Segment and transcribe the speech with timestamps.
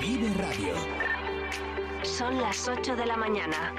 [0.00, 0.74] Vive Radio.
[2.02, 3.74] Son las 8 de la mañana.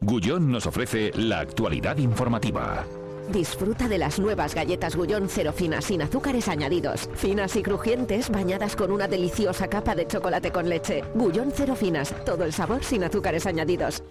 [0.00, 2.84] Gullón nos ofrece la actualidad informativa.
[3.30, 7.08] Disfruta de las nuevas galletas Gullón cero finas sin azúcares añadidos.
[7.14, 11.04] Finas y crujientes bañadas con una deliciosa capa de chocolate con leche.
[11.14, 14.02] Gullón cero finas, todo el sabor sin azúcares añadidos.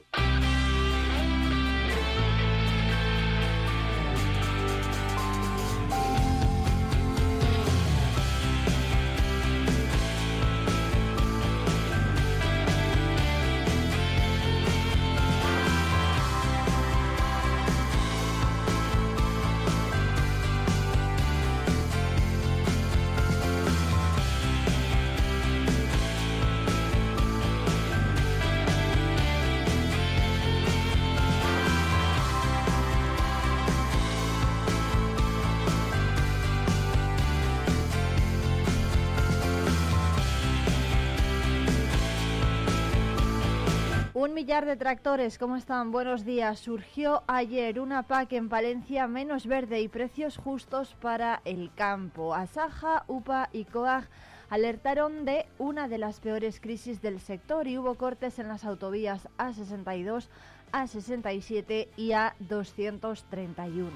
[44.42, 45.92] Un millar de tractores, ¿cómo están?
[45.92, 46.58] Buenos días.
[46.58, 52.34] Surgió ayer una PAC en Palencia menos verde y precios justos para el campo.
[52.34, 54.08] Asaja, UPA y COAG
[54.50, 59.28] alertaron de una de las peores crisis del sector y hubo cortes en las autovías
[59.38, 60.28] A62,
[60.72, 63.92] A67 y A231.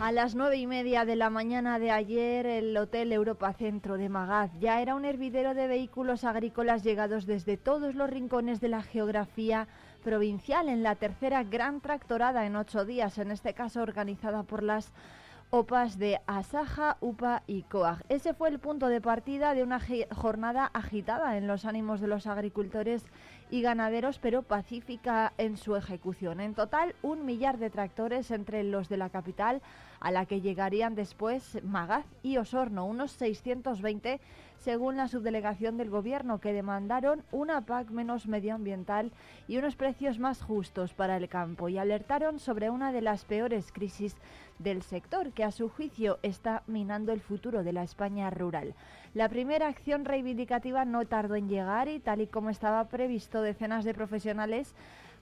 [0.00, 4.08] A las nueve y media de la mañana de ayer, el Hotel Europa Centro de
[4.08, 8.82] Magaz ya era un hervidero de vehículos agrícolas llegados desde todos los rincones de la
[8.82, 9.66] geografía
[10.04, 14.92] provincial en la tercera gran tractorada en ocho días, en este caso organizada por las
[15.50, 18.04] OPAs de Asaja, UPA y COAG.
[18.10, 19.80] Ese fue el punto de partida de una
[20.14, 23.02] jornada agitada en los ánimos de los agricultores
[23.50, 26.40] y ganaderos, pero pacífica en su ejecución.
[26.40, 29.62] En total, un millar de tractores entre los de la capital,
[30.00, 34.20] a la que llegarían después Magaz y Osorno, unos 620
[34.58, 39.12] según la subdelegación del Gobierno, que demandaron una PAC menos medioambiental
[39.46, 43.72] y unos precios más justos para el campo y alertaron sobre una de las peores
[43.72, 44.16] crisis
[44.58, 48.74] del sector, que a su juicio está minando el futuro de la España rural.
[49.14, 53.84] La primera acción reivindicativa no tardó en llegar y, tal y como estaba previsto, decenas
[53.84, 54.74] de profesionales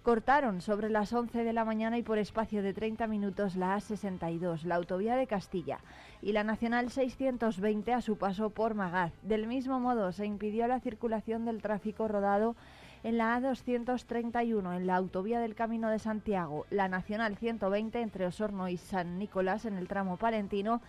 [0.06, 4.62] cortaron sobre las 11 de la mañana y por espacio de 30 minutos la A62,
[4.62, 5.80] la autovía de Castilla,
[6.22, 9.12] y la Nacional 620 a su paso por Magaz.
[9.22, 12.54] Del mismo modo, se impidió la circulación del tráfico rodado
[13.02, 18.68] en la A231, en la autovía del Camino de Santiago, la Nacional 120 entre Osorno
[18.68, 20.80] y San Nicolás en el tramo palentino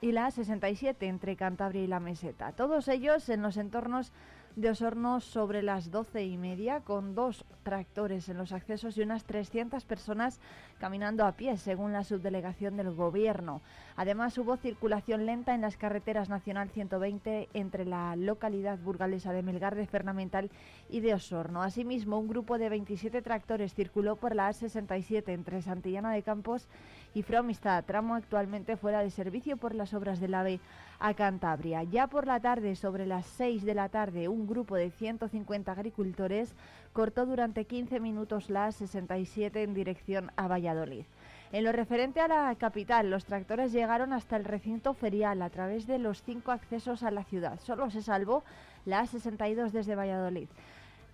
[0.00, 2.52] y la A67 entre Cantabria y la Meseta.
[2.52, 4.12] Todos ellos en los entornos
[4.56, 9.24] de Osorno sobre las doce y media, con dos tractores en los accesos y unas
[9.24, 10.38] 300 personas
[10.78, 13.62] caminando a pie, según la subdelegación del Gobierno.
[13.96, 19.74] Además, hubo circulación lenta en las carreteras Nacional 120 entre la localidad burgalesa de Melgar
[19.74, 20.50] de Fernamental
[20.88, 21.62] y de Osorno.
[21.62, 26.68] Asimismo, un grupo de 27 tractores circuló por la A67 entre Santillana de Campos
[27.12, 30.60] y Fromistad, tramo actualmente fuera de servicio por las obras del AVE
[30.98, 31.82] a Cantabria.
[31.82, 36.54] Ya por la tarde, sobre las 6 de la tarde, un grupo de 150 agricultores
[36.92, 41.04] cortó durante 15 minutos la 67 en dirección a Valladolid.
[41.52, 45.86] En lo referente a la capital, los tractores llegaron hasta el recinto ferial a través
[45.86, 47.60] de los cinco accesos a la ciudad.
[47.60, 48.42] Solo se salvó
[48.84, 50.48] la 62 desde Valladolid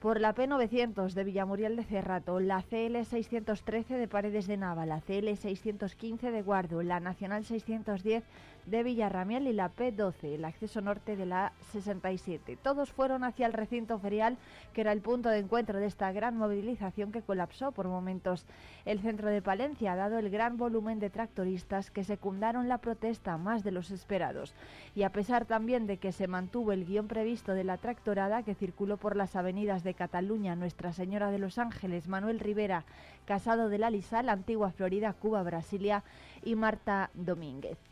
[0.00, 5.02] por la P900 de Villamuriel de Cerrato, la CL 613 de Paredes de Nava, la
[5.02, 8.24] CL 615 de Guardo, la Nacional 610
[8.66, 12.58] de Villarramiel y la P12, el acceso norte de la 67.
[12.62, 14.36] Todos fueron hacia el recinto ferial,
[14.72, 18.46] que era el punto de encuentro de esta gran movilización que colapsó por momentos
[18.84, 23.64] el centro de Palencia, dado el gran volumen de tractoristas que secundaron la protesta más
[23.64, 24.54] de los esperados.
[24.94, 28.54] Y a pesar también de que se mantuvo el guion previsto de la tractorada que
[28.54, 32.84] circuló por las avenidas de Cataluña, Nuestra Señora de los Ángeles, Manuel Rivera,
[33.26, 36.02] Casado de la Lisal, Antigua Florida, Cuba, Brasilia
[36.44, 37.89] y Marta Domínguez.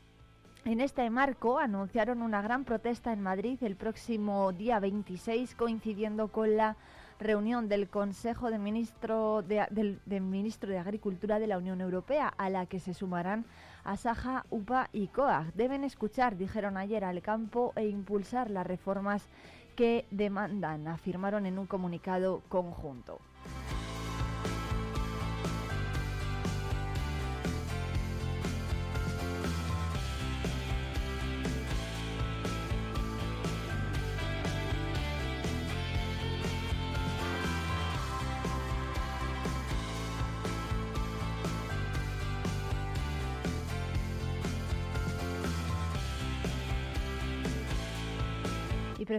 [0.69, 6.59] En este marco anunciaron una gran protesta en Madrid el próximo día 26, coincidiendo con
[6.59, 6.77] la
[7.19, 12.51] reunión del Consejo de, Ministro de, del, Ministro de Agricultura de la Unión Europea, a
[12.51, 13.47] la que se sumarán
[13.83, 15.55] Asaja, UPA y COAG.
[15.55, 19.27] Deben escuchar, dijeron ayer, al campo e impulsar las reformas
[19.75, 23.21] que demandan, afirmaron en un comunicado conjunto.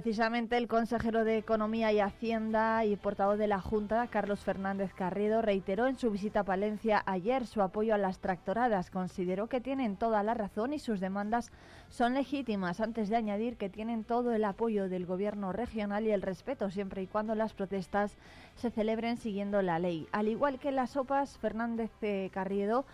[0.02, 5.42] Precisamente el consejero de Economía y Hacienda y portavoz de la Junta, Carlos Fernández Carriedo,
[5.42, 8.92] reiteró en su visita a Palencia ayer su apoyo a las tractoradas.
[8.92, 11.52] Consideró que tienen toda la razón y sus demandas
[11.90, 16.22] son legítimas, antes de añadir que tienen todo el apoyo del gobierno regional y el
[16.22, 18.16] respeto siempre y cuando las protestas
[18.56, 20.08] se celebren siguiendo la ley.
[20.14, 22.86] Al igual que las OPAs, Fernández eh, Carriedo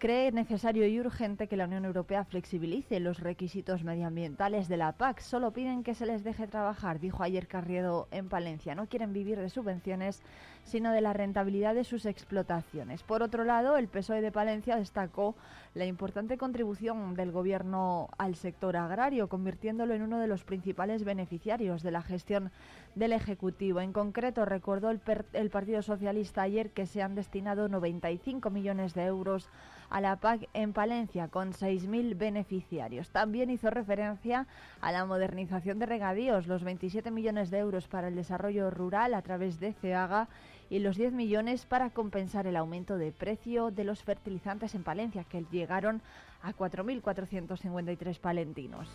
[0.00, 5.20] cree necesario y urgente que la Unión Europea flexibilice los requisitos medioambientales de la PAC.
[5.20, 8.74] Solo piden que se les deje trabajar, dijo ayer Carriedo en Palencia.
[8.74, 10.22] No quieren vivir de subvenciones,
[10.64, 13.02] sino de la rentabilidad de sus explotaciones.
[13.02, 15.34] Por otro lado, el PSOE de Palencia destacó
[15.74, 21.82] la importante contribución del Gobierno al sector agrario, convirtiéndolo en uno de los principales beneficiarios
[21.82, 22.50] de la gestión
[22.94, 23.80] del Ejecutivo.
[23.80, 29.50] En concreto, recordó el, Partido Socialista ayer que se han destinado 95 millones de euros
[29.90, 33.10] a la PAC en Palencia, con 6.000 beneficiarios.
[33.10, 34.46] También hizo referencia
[34.80, 39.22] a la modernización de regadíos, los 27 millones de euros para el desarrollo rural a
[39.22, 40.28] través de CEAGA
[40.70, 45.24] y los 10 millones para compensar el aumento de precio de los fertilizantes en Palencia,
[45.24, 46.00] que llegaron
[46.42, 48.88] a 4.453 palentinos.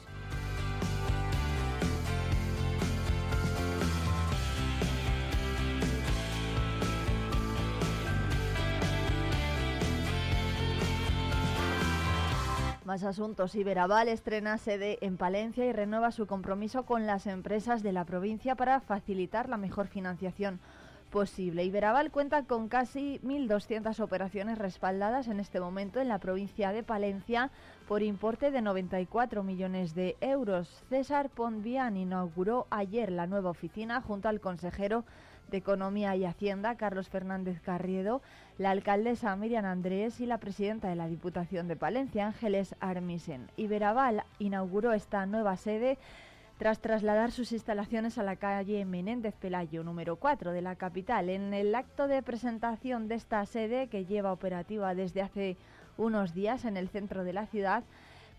[12.86, 13.56] Más asuntos.
[13.56, 18.54] Iberaval estrena sede en Palencia y renueva su compromiso con las empresas de la provincia
[18.54, 20.60] para facilitar la mejor financiación
[21.10, 21.64] posible.
[21.64, 27.50] Iberaval cuenta con casi 1.200 operaciones respaldadas en este momento en la provincia de Palencia
[27.88, 30.84] por importe de 94 millones de euros.
[30.88, 35.06] César Ponvian inauguró ayer la nueva oficina junto al consejero
[35.50, 38.22] de Economía y Hacienda, Carlos Fernández Carriedo,
[38.58, 43.50] la alcaldesa Miriam Andrés y la presidenta de la Diputación de Palencia, Ángeles Armisen.
[43.58, 45.98] Iberaval inauguró esta nueva sede
[46.58, 51.30] tras trasladar sus instalaciones a la calle Menéndez Pelayo, número 4 de la capital.
[51.30, 55.58] En el acto de presentación de esta sede, que lleva operativa desde hace
[55.98, 57.84] unos días en el centro de la ciudad,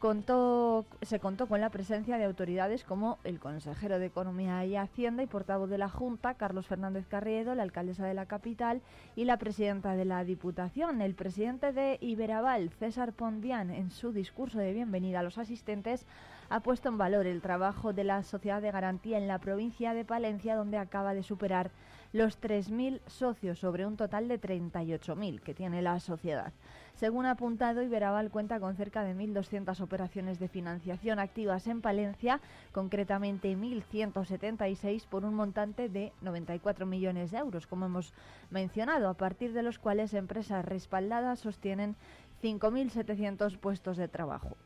[0.06, 5.26] Se contó con la presencia de autoridades como el consejero de Economía y Hacienda y
[5.26, 8.82] portavoz de la Junta, Carlos Fernández Carriedo, la alcaldesa de la capital
[9.16, 11.02] y la presidenta de la Diputación.
[11.02, 16.06] El presidente de Iberaval, César Pondián, en su discurso de bienvenida a los asistentes,
[16.50, 20.04] ha puesto en valor el trabajo de la Sociedad de Garantía en la provincia de
[20.04, 21.72] Palencia, donde acaba de superar
[22.12, 26.52] los 3.000 socios sobre un total de 38.000 que tiene la sociedad.
[26.96, 32.40] Según ha apuntado, Iberaval cuenta con cerca de 1.200 operaciones de financiación activas en Palencia,
[32.72, 38.14] concretamente 1.176 por un montante de 94 millones de euros, como hemos
[38.48, 41.96] mencionado, a partir de los cuales empresas respaldadas sostienen
[42.42, 44.56] 5.700 puestos de trabajo.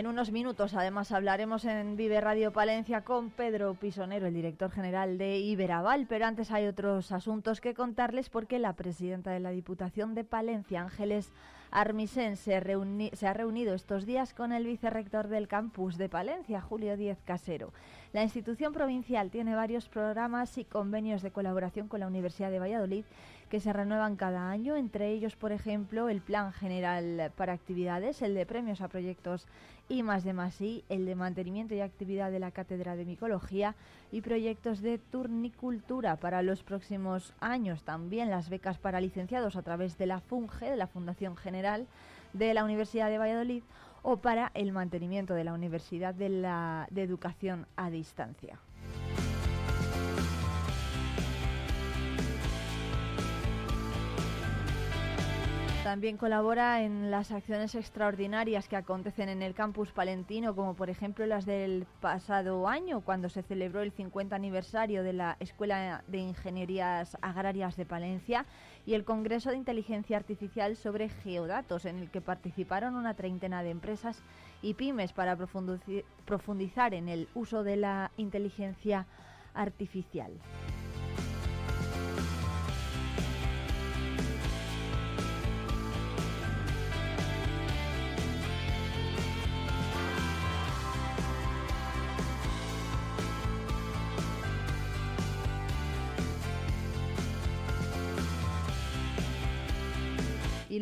[0.00, 5.18] En unos minutos, además, hablaremos en Vive Radio Palencia con Pedro Pisonero, el director general
[5.18, 6.06] de Iberaval.
[6.08, 10.80] Pero antes hay otros asuntos que contarles porque la presidenta de la Diputación de Palencia,
[10.80, 11.30] Ángeles
[11.70, 17.18] Armisen, se, ha reunido estos días con el vicerrector del campus de Palencia, Julio Díez
[17.26, 17.74] Casero.
[18.14, 23.04] La institución provincial tiene varios programas y convenios de colaboración con la Universidad de Valladolid
[23.50, 28.34] que se renuevan cada año, entre ellos, por ejemplo, el Plan General para Actividades, el
[28.34, 29.48] de Premios a Proyectos
[29.88, 33.74] y más de más y el de mantenimiento y actividad de la Cátedra de Micología
[34.12, 37.82] y proyectos de turnicultura para los próximos años.
[37.82, 41.88] También las becas para licenciados a través de la FUNGE, de la Fundación General
[42.32, 43.64] de la Universidad de Valladolid,
[44.02, 48.60] o para el mantenimiento de la Universidad de, la, de Educación a Distancia.
[55.82, 61.24] También colabora en las acciones extraordinarias que acontecen en el campus palentino, como por ejemplo
[61.24, 67.16] las del pasado año, cuando se celebró el 50 aniversario de la Escuela de Ingenierías
[67.22, 68.44] Agrarias de Palencia
[68.84, 73.70] y el Congreso de Inteligencia Artificial sobre Geodatos, en el que participaron una treintena de
[73.70, 74.22] empresas
[74.60, 75.38] y pymes para
[76.26, 79.06] profundizar en el uso de la inteligencia
[79.54, 80.30] artificial.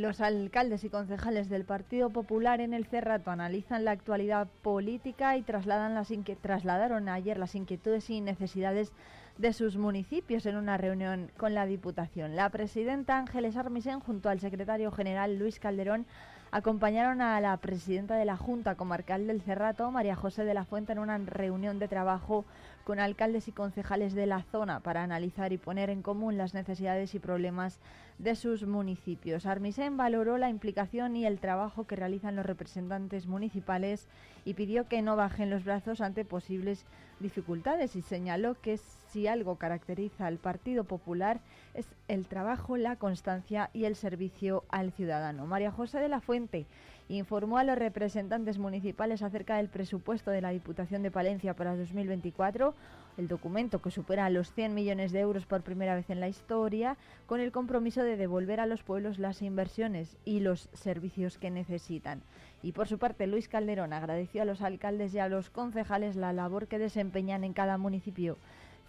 [0.09, 5.43] Los alcaldes y concejales del Partido Popular en el Cerrato analizan la actualidad política y
[5.43, 6.11] trasladan las
[6.41, 8.95] trasladaron ayer las inquietudes y necesidades
[9.37, 12.37] de sus municipios en una reunión con la Diputación.
[12.37, 16.07] La presidenta Ángeles Armisen junto al secretario general Luis Calderón
[16.53, 20.93] acompañaron a la presidenta de la Junta Comarcal del Cerrato, María José de la Fuente,
[20.93, 22.47] en una reunión de trabajo
[22.89, 27.15] con alcaldes y concejales de la zona para analizar y poner en común las necesidades
[27.15, 27.81] y problemas
[28.17, 29.45] de sus municipios.
[29.45, 34.09] Armisen valoró la implicación y el trabajo que realizan los representantes municipales
[34.47, 36.87] y pidió que no bajen los brazos ante posibles
[37.21, 41.41] dificultades y señaló que si algo caracteriza al Partido Popular
[41.75, 45.45] es el trabajo, la constancia y el servicio al ciudadano.
[45.45, 46.65] María José de la Fuente
[47.09, 52.75] informó a los representantes municipales acerca del presupuesto de la Diputación de Palencia para 2024,
[53.17, 56.97] el documento que supera los 100 millones de euros por primera vez en la historia,
[57.27, 62.23] con el compromiso de devolver a los pueblos las inversiones y los servicios que necesitan.
[62.63, 66.33] Y por su parte, Luis Calderón agradeció a los alcaldes y a los concejales la
[66.33, 68.37] labor que desempeñan en cada municipio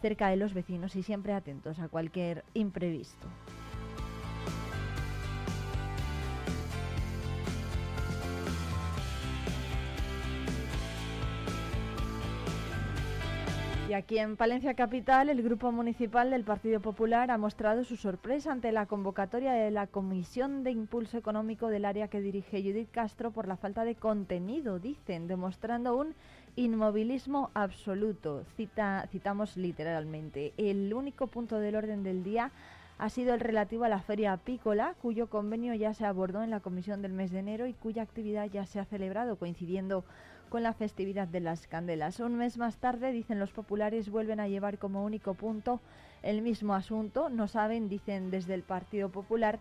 [0.01, 3.27] cerca de los vecinos y siempre atentos a cualquier imprevisto.
[13.89, 18.51] Y aquí en Palencia Capital, el Grupo Municipal del Partido Popular ha mostrado su sorpresa
[18.51, 23.31] ante la convocatoria de la Comisión de Impulso Económico del área que dirige Judith Castro
[23.31, 26.13] por la falta de contenido, dicen, demostrando un
[26.55, 28.43] inmovilismo absoluto.
[28.55, 30.53] Cita, citamos literalmente.
[30.57, 32.51] El único punto del orden del día
[32.99, 36.59] ha sido el relativo a la feria apícola, cuyo convenio ya se abordó en la
[36.59, 40.03] comisión del mes de enero y cuya actividad ya se ha celebrado, coincidiendo
[40.49, 42.19] con la festividad de las candelas.
[42.19, 45.79] Un mes más tarde, dicen los populares, vuelven a llevar como único punto
[46.23, 47.29] el mismo asunto.
[47.29, 49.59] No saben, dicen desde el Partido Popular,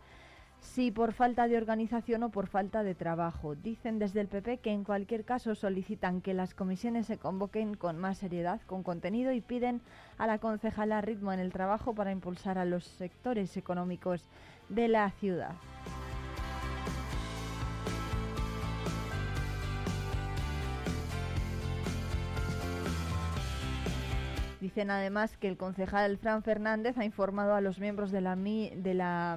[0.60, 3.54] si por falta de organización o por falta de trabajo.
[3.54, 7.98] Dicen desde el PP que en cualquier caso solicitan que las comisiones se convoquen con
[7.98, 9.80] más seriedad, con contenido y piden
[10.16, 14.28] a la concejala ritmo en el trabajo para impulsar a los sectores económicos
[14.68, 15.52] de la ciudad.
[24.68, 28.36] Dicen además que el concejal Fran Fernández ha informado a los miembros de la,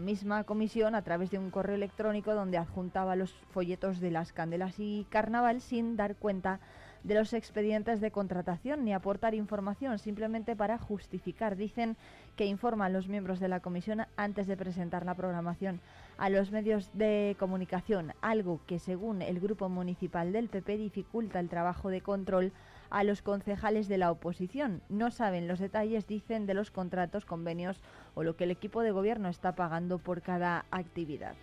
[0.02, 4.78] misma comisión a través de un correo electrónico donde adjuntaba los folletos de las candelas
[4.78, 6.60] y carnaval sin dar cuenta
[7.06, 11.56] de los expedientes de contratación ni aportar información, simplemente para justificar.
[11.56, 11.96] Dicen
[12.36, 15.80] que informa a los miembros de la comisión antes de presentar la programación
[16.18, 21.48] a los medios de comunicación, algo que según el grupo municipal del PP dificulta el
[21.48, 22.52] trabajo de control
[22.92, 24.82] a los concejales de la oposición.
[24.90, 27.82] No saben los detalles, dicen, de los contratos, convenios
[28.14, 31.34] o lo que el equipo de gobierno está pagando por cada actividad.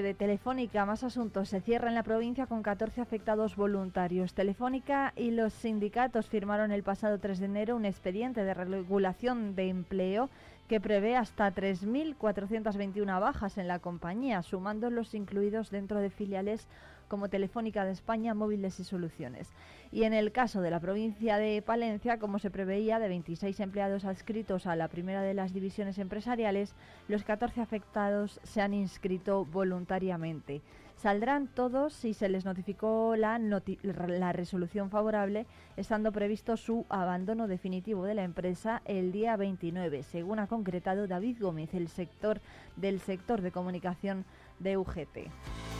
[0.00, 4.32] De Telefónica, más asuntos, se cierra en la provincia con 14 afectados voluntarios.
[4.32, 9.68] Telefónica y los sindicatos firmaron el pasado 3 de enero un expediente de regulación de
[9.68, 10.30] empleo
[10.68, 16.66] que prevé hasta 3.421 bajas en la compañía, sumando los incluidos dentro de filiales
[17.12, 19.52] como Telefónica de España, Móviles y Soluciones.
[19.90, 24.06] Y en el caso de la provincia de Palencia, como se preveía, de 26 empleados
[24.06, 26.74] adscritos a la primera de las divisiones empresariales,
[27.08, 30.62] los 14 afectados se han inscrito voluntariamente.
[30.96, 35.44] Saldrán todos si se les notificó la, la, resolución favorable,
[35.76, 41.36] estando previsto su abandono definitivo de la empresa el día 29, según ha concretado David
[41.42, 42.40] Gómez, el sector
[42.76, 44.24] del sector de comunicación
[44.60, 45.71] de UGT.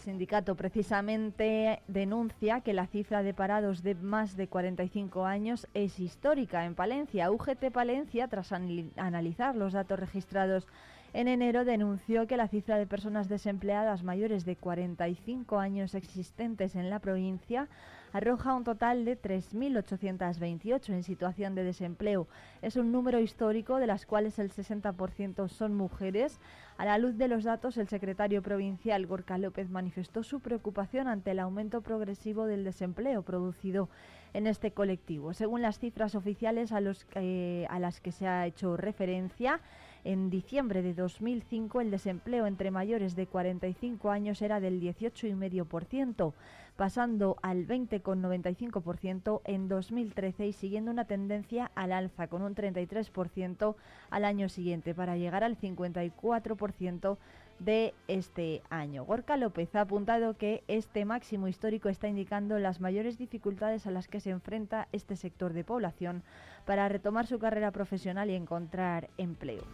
[0.00, 6.64] Sindicato precisamente denuncia que la cifra de parados de más de 45 años es histórica
[6.64, 7.30] en Palencia.
[7.30, 10.66] UGT Palencia, tras analizar los datos registrados
[11.12, 16.88] en enero, denunció que la cifra de personas desempleadas mayores de 45 años existentes en
[16.88, 17.68] la provincia
[18.12, 22.26] arroja un total de 3.828 en situación de desempleo.
[22.62, 26.40] Es un número histórico de las cuales el 60% son mujeres.
[26.78, 31.32] A la luz de los datos, el secretario provincial Gorka López manifestó su preocupación ante
[31.32, 33.88] el aumento progresivo del desempleo producido
[34.32, 35.34] en este colectivo.
[35.34, 39.60] Según las cifras oficiales a, a las que se ha hecho referencia,
[40.04, 46.32] en diciembre de 2005 el desempleo entre mayores de 45 años era del 18,5%,
[46.80, 53.74] pasando al 20,95% en 2013 y siguiendo una tendencia al alza con un 33%
[54.08, 57.18] al año siguiente para llegar al 54%
[57.58, 59.04] de este año.
[59.04, 64.08] Gorka López ha apuntado que este máximo histórico está indicando las mayores dificultades a las
[64.08, 66.22] que se enfrenta este sector de población
[66.64, 69.64] para retomar su carrera profesional y encontrar empleo.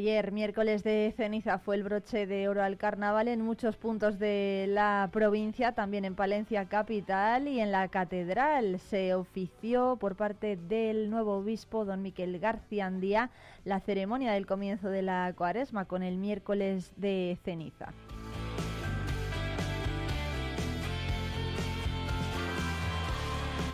[0.00, 4.64] Ayer, miércoles de ceniza, fue el broche de oro al carnaval en muchos puntos de
[4.66, 8.78] la provincia, también en Palencia capital y en la catedral.
[8.78, 13.28] Se ofició por parte del nuevo obispo, don Miquel García Andía,
[13.66, 17.92] la ceremonia del comienzo de la cuaresma con el miércoles de ceniza.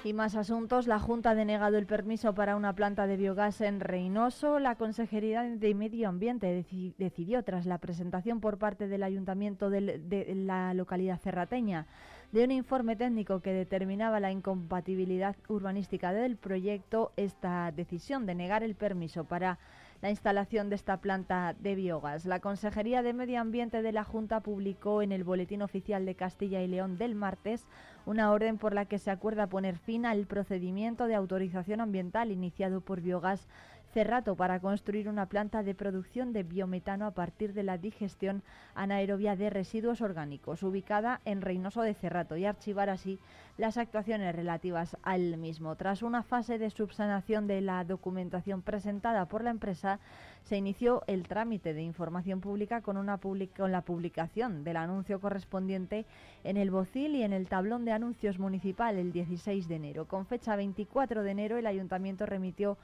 [0.07, 0.87] Y más asuntos.
[0.87, 4.61] La Junta ha denegado el permiso para una planta de biogás en Reynoso.
[4.61, 6.65] La Consejería de Medio Ambiente
[6.97, 11.89] decidió, tras la presentación por parte del Ayuntamiento de la localidad cerrateña
[12.31, 18.63] de un informe técnico que determinaba la incompatibilidad urbanística del proyecto, esta decisión de negar
[18.63, 19.59] el permiso para
[20.03, 22.27] la instalación de esta planta de biogás.
[22.27, 26.63] La Consejería de Medio Ambiente de la Junta publicó en el Boletín Oficial de Castilla
[26.63, 27.67] y León del martes
[28.05, 32.81] una orden por la que se acuerda poner fin al procedimiento de autorización ambiental iniciado
[32.81, 33.49] por Biogás
[33.97, 38.43] Cerrato para construir una planta de producción de biometano a partir de la digestión
[38.75, 43.19] anaerobia de residuos orgánicos, ubicada en Reynoso de Cerrato, y archivar así
[43.57, 45.77] las actuaciones relativas al mismo.
[45.77, 49.99] Tras una fase de subsanación de la documentación presentada por la empresa,
[50.45, 56.05] se inició el trámite de información pública con, una con la publicación del anuncio correspondiente
[56.45, 60.05] en el Bocil y en el tablón de anuncios municipal el 16 de enero.
[60.05, 62.77] Con fecha 24 de enero, el ayuntamiento remitió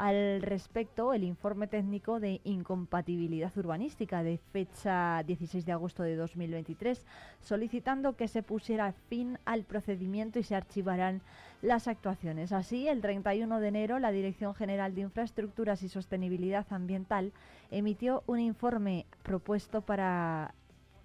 [0.00, 7.04] al respecto el informe técnico de incompatibilidad urbanística de fecha 16 de agosto de 2023,
[7.42, 11.20] solicitando que se pusiera fin al procedimiento y se archivaran
[11.60, 12.50] las actuaciones.
[12.52, 17.34] Así, el 31 de enero, la Dirección General de Infraestructuras y Sostenibilidad Ambiental
[17.70, 20.54] emitió un informe propuesto para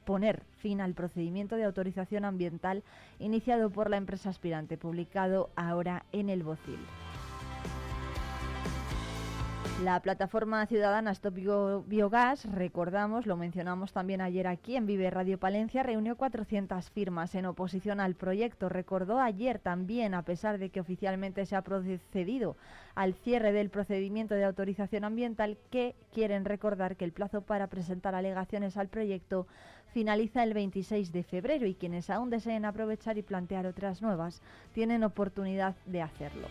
[0.05, 2.81] poner fin al procedimiento de autorización ambiental
[3.19, 6.79] iniciado por la empresa aspirante, publicado ahora en el Bocil.
[9.83, 11.35] La plataforma ciudadana Stop
[11.85, 17.45] Biogas, recordamos, lo mencionamos también ayer aquí en Vive Radio Palencia, reunió 400 firmas en
[17.45, 18.69] oposición al proyecto.
[18.69, 22.55] Recordó ayer también, a pesar de que oficialmente se ha procedido
[22.95, 28.15] al cierre del procedimiento de autorización ambiental, que quieren recordar que el plazo para presentar
[28.15, 29.45] alegaciones al proyecto
[29.87, 34.41] finaliza el 26 de febrero y quienes aún deseen aprovechar y plantear otras nuevas
[34.73, 36.47] tienen oportunidad de hacerlo.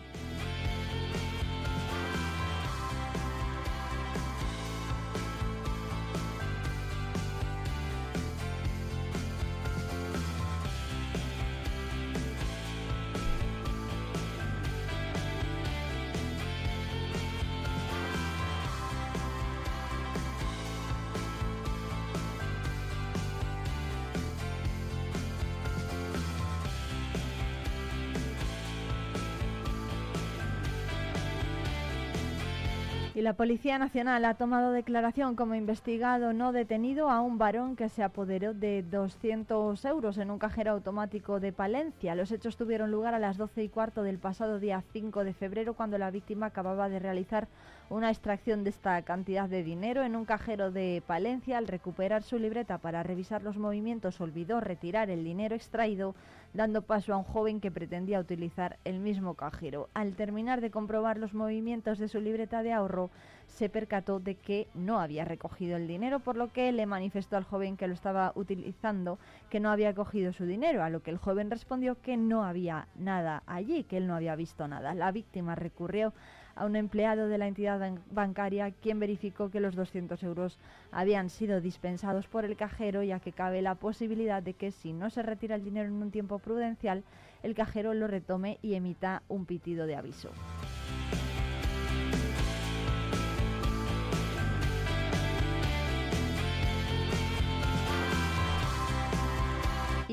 [33.25, 38.03] La Policía Nacional ha tomado declaración como investigado no detenido a un varón que se
[38.03, 42.13] apoderó de 200 euros en un cajero automático de Palencia.
[42.13, 45.73] Los hechos tuvieron lugar a las 12 y cuarto del pasado día 5 de febrero
[45.73, 47.47] cuando la víctima acababa de realizar
[47.89, 51.57] una extracción de esta cantidad de dinero en un cajero de Palencia.
[51.57, 56.15] Al recuperar su libreta para revisar los movimientos olvidó retirar el dinero extraído
[56.53, 59.89] dando paso a un joven que pretendía utilizar el mismo cajero.
[59.93, 63.11] Al terminar de comprobar los movimientos de su libreta de ahorro,
[63.47, 67.43] se percató de que no había recogido el dinero, por lo que le manifestó al
[67.43, 69.19] joven que lo estaba utilizando
[69.49, 72.87] que no había cogido su dinero, a lo que el joven respondió que no había
[72.95, 74.93] nada allí, que él no había visto nada.
[74.95, 76.13] La víctima recurrió
[76.55, 80.57] a un empleado de la entidad bancaria quien verificó que los 200 euros
[80.91, 85.09] habían sido dispensados por el cajero ya que cabe la posibilidad de que si no
[85.09, 87.03] se retira el dinero en un tiempo prudencial,
[87.43, 90.31] el cajero lo retome y emita un pitido de aviso.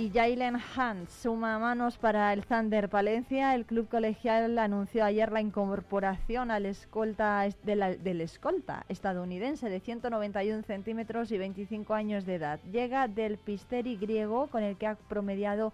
[0.02, 3.54] Y Jalen Hunt suma manos para el Thunder Palencia.
[3.54, 11.30] El club colegial anunció ayer la incorporación al escolta del escolta estadounidense de 191 centímetros
[11.30, 12.58] y 25 años de edad.
[12.72, 15.72] Llega del Pisteri griego con el que ha promediado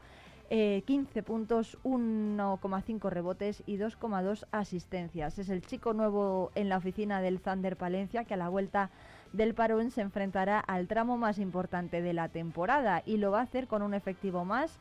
[0.51, 5.38] 15 eh, puntos, 1,5 rebotes y 2,2 asistencias.
[5.38, 8.91] Es el chico nuevo en la oficina del Thunder Palencia que a la vuelta
[9.33, 13.45] del parón se enfrentará al tramo más importante de la temporada y lo va a
[13.45, 14.79] hacer con un efectivo más.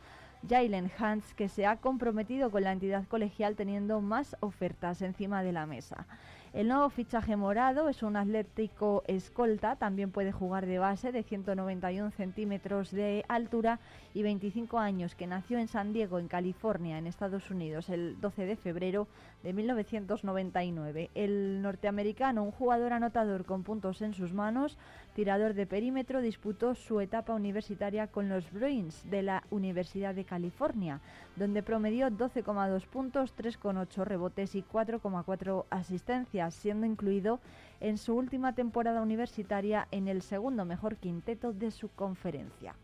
[0.48, 5.52] Jalen Hans, que se ha comprometido con la entidad colegial teniendo más ofertas encima de
[5.52, 6.06] la mesa.
[6.54, 12.12] El nuevo fichaje morado es un atlético escolta, también puede jugar de base de 191
[12.12, 13.80] centímetros de altura
[14.14, 18.46] y 25 años, que nació en San Diego, en California, en Estados Unidos, el 12
[18.46, 19.08] de febrero
[19.48, 21.10] de 1999.
[21.16, 24.78] El norteamericano, un jugador anotador con puntos en sus manos,
[25.16, 31.00] tirador de perímetro, disputó su etapa universitaria con los Bruins de la Universidad de California,
[31.38, 37.40] donde promedió 12,2 puntos, 3,8 rebotes y 4,4 asistencias, siendo incluido
[37.80, 42.76] en su última temporada universitaria en el segundo mejor quinteto de su conferencia.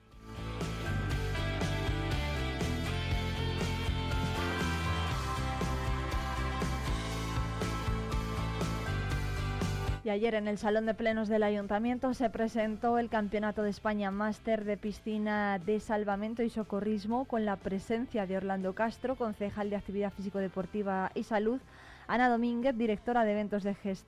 [10.05, 14.11] Y ayer en el Salón de Plenos del Ayuntamiento se presentó el Campeonato de España
[14.11, 19.77] Máster de Piscina de Salvamento y Socorrismo con la presencia de Orlando Castro, concejal de
[19.77, 21.61] Actividad Físico-Deportiva y Salud,
[22.05, 23.63] Ana Domínguez, directora de Eventos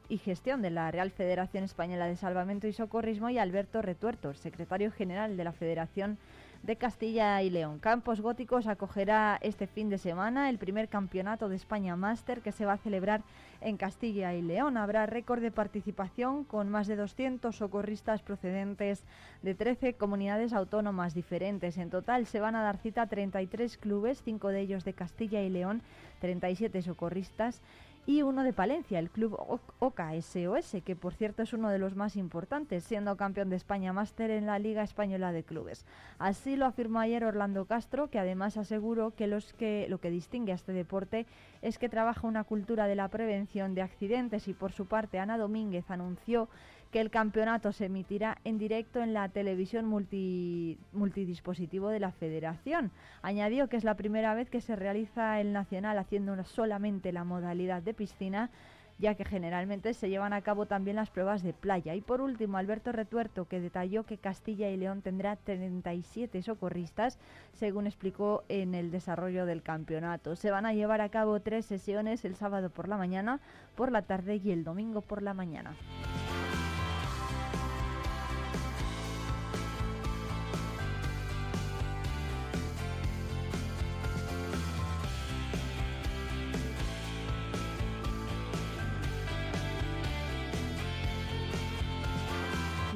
[0.09, 4.91] y Gestión de la Real Federación Española de Salvamento y Socorrismo, y Alberto Retuerto, secretario
[4.91, 6.17] general de la Federación
[6.65, 7.77] de Castilla y León.
[7.77, 12.65] Campos Góticos acogerá este fin de semana el primer campeonato de España Máster que se
[12.65, 13.21] va a celebrar
[13.61, 14.75] en Castilla y León.
[14.75, 19.03] Habrá récord de participación con más de 200 socorristas procedentes
[19.43, 21.77] de 13 comunidades autónomas diferentes.
[21.77, 25.43] En total se van a dar cita a 33 clubes, 5 de ellos de Castilla
[25.43, 25.83] y León,
[26.19, 27.61] 37 socorristas
[28.05, 29.35] y uno de Palencia, el club
[29.79, 33.93] OCA SOS, que por cierto es uno de los más importantes, siendo campeón de España
[33.93, 35.85] Máster en la Liga Española de Clubes.
[36.19, 40.51] Así lo afirmó ayer Orlando Castro, que además aseguró que, los que lo que distingue
[40.51, 41.25] a este deporte
[41.61, 45.37] es que trabaja una cultura de la prevención de accidentes y por su parte Ana
[45.37, 46.47] Domínguez anunció
[46.91, 52.91] que el campeonato se emitirá en directo en la televisión multidispositivo de la Federación.
[53.21, 57.81] Añadió que es la primera vez que se realiza el Nacional haciendo solamente la modalidad
[57.81, 58.49] de piscina
[58.97, 61.95] ya que generalmente se llevan a cabo también las pruebas de playa.
[61.95, 67.19] Y por último, Alberto Retuerto, que detalló que Castilla y León tendrá 37 socorristas,
[67.53, 70.35] según explicó en el desarrollo del campeonato.
[70.35, 73.41] Se van a llevar a cabo tres sesiones el sábado por la mañana,
[73.75, 75.75] por la tarde y el domingo por la mañana.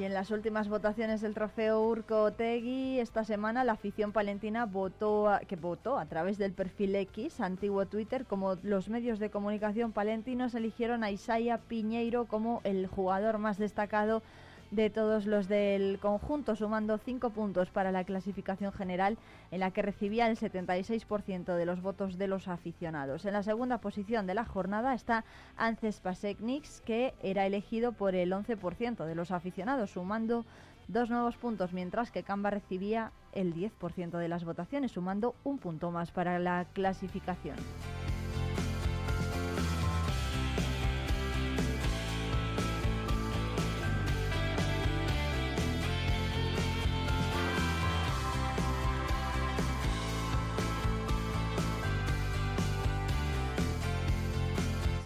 [0.10, 5.56] En las últimas votaciones del trofeo Urco Otegui, esta semana la afición palentina votó que
[5.56, 11.04] votó a través del perfil X, antiguo Twitter, como los medios de comunicación palentinos eligieron
[11.04, 14.24] a Isaiah Piñeiro como el jugador más destacado
[14.72, 19.18] de todos los del conjunto, sumando cinco puntos para la clasificación general,
[19.52, 23.26] en la que recibía el 76% de los votos de los aficionados.
[23.26, 25.26] En la segunda posición de la jornada está
[25.58, 30.46] Ances Pasekniks, que era elegido por el 11% de los aficionados, sumando
[30.88, 35.92] dos nuevos puntos, mientras que Camba recibía el 10% de las votaciones, sumando un punto
[35.92, 37.56] más para la clasificación.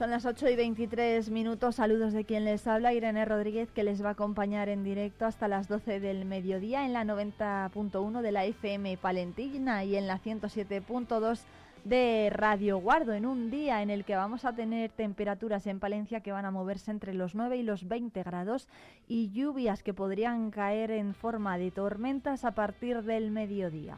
[0.03, 1.75] Son las 8 y 23 minutos.
[1.75, 5.47] Saludos de quien les habla, Irene Rodríguez, que les va a acompañar en directo hasta
[5.47, 11.39] las 12 del mediodía en la 90.1 de la FM Palentina y en la 107.2
[11.85, 16.19] de Radio Guardo, en un día en el que vamos a tener temperaturas en Palencia
[16.19, 18.67] que van a moverse entre los 9 y los 20 grados
[19.07, 23.95] y lluvias que podrían caer en forma de tormentas a partir del mediodía.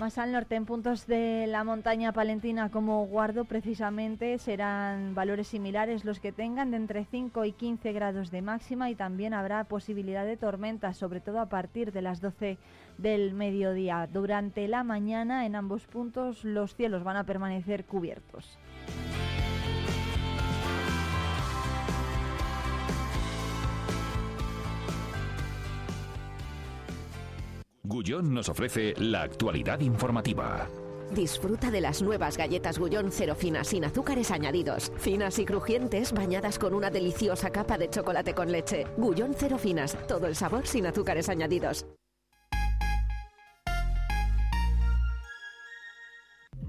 [0.00, 6.04] Más al norte, en puntos de la montaña palentina como Guardo, precisamente serán valores similares
[6.04, 10.24] los que tengan de entre 5 y 15 grados de máxima y también habrá posibilidad
[10.24, 12.58] de tormentas, sobre todo a partir de las 12
[12.96, 14.08] del mediodía.
[14.12, 18.56] Durante la mañana en ambos puntos los cielos van a permanecer cubiertos.
[27.88, 30.68] Gullón nos ofrece la actualidad informativa.
[31.10, 34.92] Disfruta de las nuevas galletas Gullón cero finas sin azúcares añadidos.
[34.98, 38.86] Finas y crujientes bañadas con una deliciosa capa de chocolate con leche.
[38.98, 41.86] Gullón cero finas, todo el sabor sin azúcares añadidos.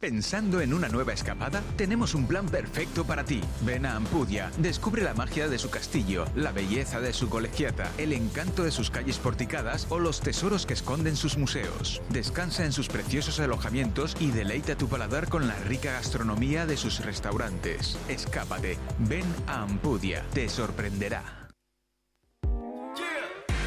[0.00, 1.62] ¿Pensando en una nueva escapada?
[1.76, 3.42] Tenemos un plan perfecto para ti.
[3.66, 8.14] Ven a Ampudia, descubre la magia de su castillo, la belleza de su colegiata, el
[8.14, 12.00] encanto de sus calles porticadas o los tesoros que esconden sus museos.
[12.08, 17.04] Descansa en sus preciosos alojamientos y deleita tu paladar con la rica gastronomía de sus
[17.04, 17.98] restaurantes.
[18.08, 21.50] Escápate, ven a Ampudia, te sorprenderá.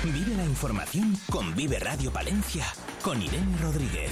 [0.03, 2.65] Vive la información con Vive Radio Palencia,
[3.03, 4.09] con Irene Rodríguez.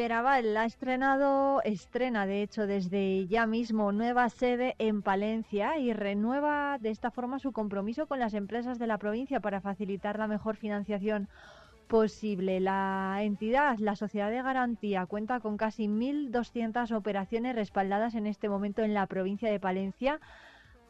[0.00, 6.78] Iberaval ha estrenado, estrena de hecho desde ya mismo nueva sede en Palencia y renueva
[6.78, 10.56] de esta forma su compromiso con las empresas de la provincia para facilitar la mejor
[10.56, 11.28] financiación
[11.86, 12.60] posible.
[12.60, 18.80] La entidad, la Sociedad de Garantía, cuenta con casi 1.200 operaciones respaldadas en este momento
[18.80, 20.18] en la provincia de Palencia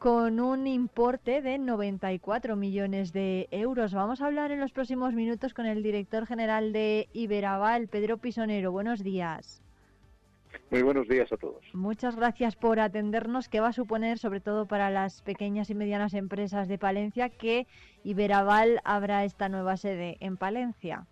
[0.00, 3.92] con un importe de 94 millones de euros.
[3.92, 8.72] Vamos a hablar en los próximos minutos con el director general de Iberaval, Pedro Pisonero.
[8.72, 9.62] Buenos días.
[10.70, 11.62] Muy buenos días a todos.
[11.74, 13.50] Muchas gracias por atendernos.
[13.50, 17.66] ¿Qué va a suponer, sobre todo para las pequeñas y medianas empresas de Palencia, que
[18.02, 21.04] Iberaval abra esta nueva sede en Palencia?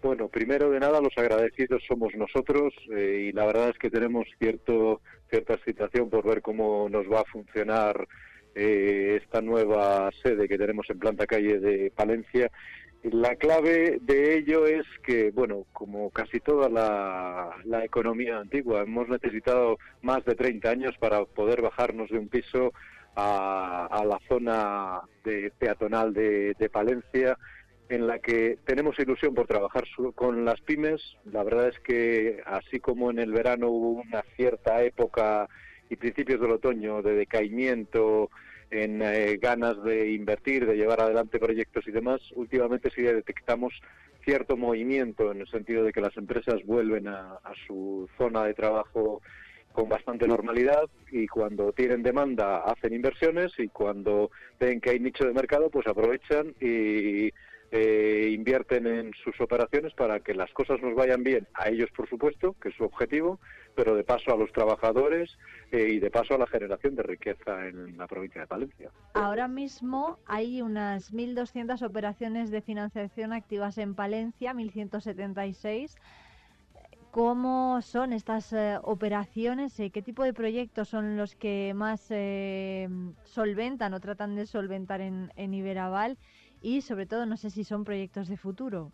[0.00, 4.28] Bueno, primero de nada los agradecidos somos nosotros eh, y la verdad es que tenemos
[4.38, 8.06] cierto cierta excitación por ver cómo nos va a funcionar
[8.54, 12.50] eh, esta nueva sede que tenemos en planta calle de Palencia.
[13.02, 19.78] La clave de ello es que, bueno, como casi toda la, economía antigua, hemos necesitado
[20.02, 22.74] más de 30 años para poder bajarnos de un piso
[23.16, 27.38] a, a la zona de, peatonal de Palencia
[27.90, 31.02] en la que tenemos ilusión por trabajar con las pymes.
[31.24, 35.48] La verdad es que así como en el verano hubo una cierta época
[35.90, 38.30] y principios del otoño de decaimiento
[38.70, 43.72] en eh, ganas de invertir, de llevar adelante proyectos y demás, últimamente sí detectamos
[44.24, 48.54] cierto movimiento en el sentido de que las empresas vuelven a, a su zona de
[48.54, 49.20] trabajo
[49.72, 55.24] con bastante normalidad y cuando tienen demanda hacen inversiones y cuando ven que hay nicho
[55.24, 57.32] de mercado pues aprovechan y
[57.72, 62.08] eh, invierten en sus operaciones para que las cosas nos vayan bien a ellos, por
[62.08, 63.38] supuesto, que es su objetivo,
[63.76, 65.38] pero de paso a los trabajadores
[65.70, 68.90] eh, y de paso a la generación de riqueza en la provincia de Palencia.
[69.14, 75.94] Ahora mismo hay unas 1.200 operaciones de financiación activas en Palencia, 1.176.
[77.12, 79.76] ¿Cómo son estas eh, operaciones?
[79.76, 82.00] ¿Qué tipo de proyectos son los que más
[83.24, 86.18] solventan o tratan de solventar en, en Iberaval?
[86.62, 88.92] Y sobre todo no sé si son proyectos de futuro.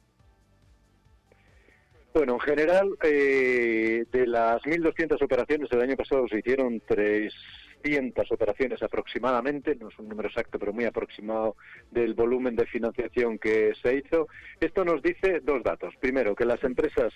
[2.14, 8.82] Bueno, en general, eh, de las 1.200 operaciones del año pasado se hicieron 300 operaciones
[8.82, 11.56] aproximadamente, no es un número exacto, pero muy aproximado
[11.90, 14.28] del volumen de financiación que se hizo.
[14.60, 15.92] Esto nos dice dos datos.
[16.00, 17.12] Primero, que las empresas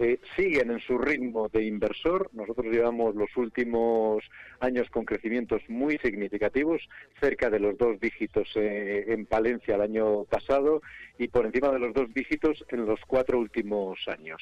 [0.00, 2.30] eh, siguen en su ritmo de inversor.
[2.32, 4.24] Nosotros llevamos los últimos
[4.58, 6.80] años con crecimientos muy significativos,
[7.20, 10.80] cerca de los dos dígitos eh, en Palencia el año pasado
[11.18, 14.40] y por encima de los dos dígitos en los cuatro últimos años.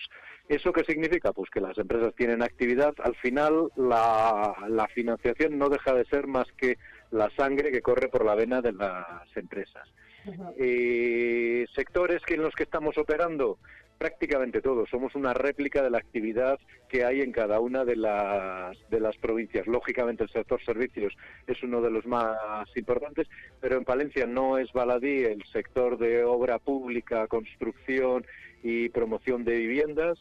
[0.49, 1.33] ¿Eso qué significa?
[1.33, 2.95] Pues que las empresas tienen actividad.
[3.03, 6.79] Al final, la, la financiación no deja de ser más que
[7.11, 9.89] la sangre que corre por la vena de las empresas.
[10.59, 13.59] Eh, sectores que en los que estamos operando,
[13.99, 14.89] prácticamente todos.
[14.89, 19.17] Somos una réplica de la actividad que hay en cada una de las, de las
[19.17, 19.67] provincias.
[19.67, 21.13] Lógicamente el sector servicios
[21.47, 22.39] es uno de los más
[22.77, 23.27] importantes,
[23.61, 28.25] pero en Palencia no es baladí el sector de obra pública, construcción
[28.63, 30.19] y promoción de viviendas.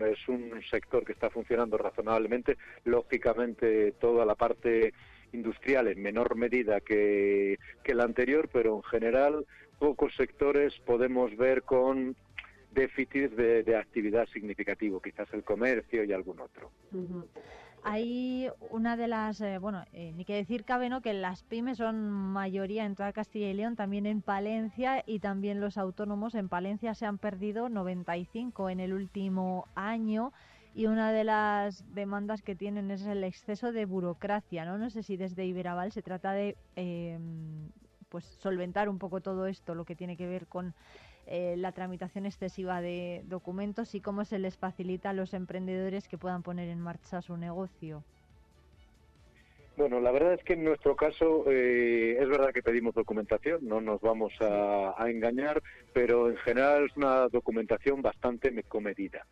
[0.00, 2.56] Es un sector que está funcionando razonablemente.
[2.84, 4.92] Lógicamente toda la parte
[5.32, 9.46] industrial en menor medida que, que la anterior, pero en general
[9.78, 12.16] pocos sectores podemos ver con
[12.72, 16.70] déficit de, actividad significativo, quizás el comercio y algún otro.
[17.82, 21.00] Hay una de las, eh, bueno, eh, ni que decir cabe, ¿no?
[21.00, 25.60] Que las pymes son mayoría en toda Castilla y León, también en Palencia y también
[25.60, 26.34] los autónomos.
[26.34, 30.32] En Palencia se han perdido 95 en el último año
[30.74, 34.78] y una de las demandas que tienen es el exceso de burocracia, ¿no?
[34.78, 37.70] No sé si desde Iberaval se trata de, em,
[38.08, 40.74] pues, solventar un poco todo esto, lo que tiene que ver con
[41.26, 46.18] eh, la tramitación excesiva de documentos y cómo se les facilita a los emprendedores que
[46.18, 48.02] puedan poner en marcha su negocio.
[49.76, 53.80] Bueno, la verdad es que en nuestro caso eh, es verdad que pedimos documentación, no
[53.80, 59.24] nos vamos a, a, engañar, pero en general es una documentación bastante comedida.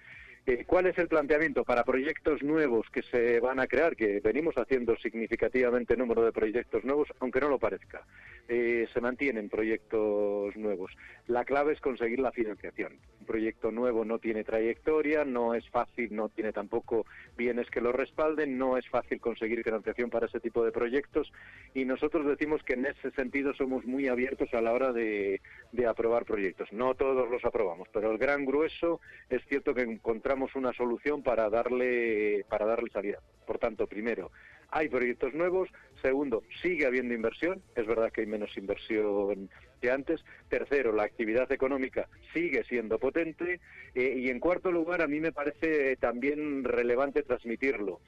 [0.67, 3.95] ¿Cuál es el planteamiento para proyectos nuevos que se van a crear?
[3.95, 8.01] Que venimos haciendo significativamente número de proyectos nuevos, aunque no lo parezca.
[8.49, 10.91] Eh, se mantienen proyectos nuevos.
[11.29, 12.95] La clave es conseguir la financiación.
[13.21, 17.05] Un proyecto nuevo no tiene trayectoria, no es fácil, no tiene tampoco
[17.37, 21.31] bienes que lo respalden, no es fácil conseguir financiación para ese tipo de proyectos
[21.75, 25.87] y nosotros decimos que en ese sentido somos muy abiertos a la hora de, de
[25.87, 26.73] aprobar proyectos.
[26.73, 31.51] No todos los aprobamos, pero el gran grueso es cierto que encontramos una solución para
[31.51, 33.21] darle, para darle salida.
[33.47, 34.31] Por tanto, primero,
[34.71, 35.69] hay proyectos nuevos.
[36.01, 37.63] Segundo, sigue habiendo inversión.
[37.75, 40.25] Es verdad que hay menos inversión que antes.
[40.49, 43.61] Tercero, la actividad económica sigue siendo potente.
[43.95, 48.01] Eh, y en cuarto lugar, a mí me parece también relevante transmitirlo.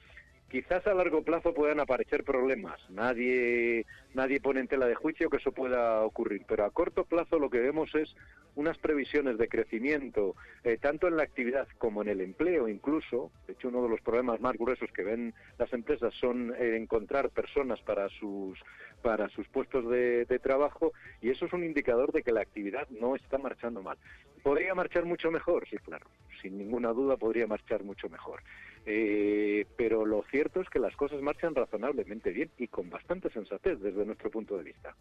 [0.51, 2.77] Quizás a largo plazo puedan aparecer problemas.
[2.89, 6.43] Nadie, nadie pone en tela de juicio que eso pueda ocurrir.
[6.45, 8.13] Pero a corto plazo lo que vemos es
[8.55, 10.35] unas previsiones de crecimiento,
[10.65, 13.31] eh, tanto en la actividad como en el empleo incluso.
[13.47, 17.29] De hecho, uno de los problemas más gruesos que ven las empresas son eh, encontrar
[17.29, 18.59] personas para sus,
[19.01, 22.89] para sus puestos de, de trabajo y eso es un indicador de que la actividad
[22.89, 23.97] no está marchando mal.
[24.43, 25.65] ¿Podría marchar mucho mejor?
[25.69, 26.07] Sí, claro.
[26.41, 28.41] Sin ninguna duda podría marchar mucho mejor.
[28.85, 33.79] Eh, pero lo cierto es que las cosas marchan razonablemente bien y con bastante sensatez
[33.79, 34.95] desde nuestro punto de vista.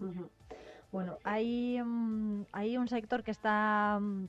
[0.93, 4.27] Bueno, hay, mm, hay un sector que está mm,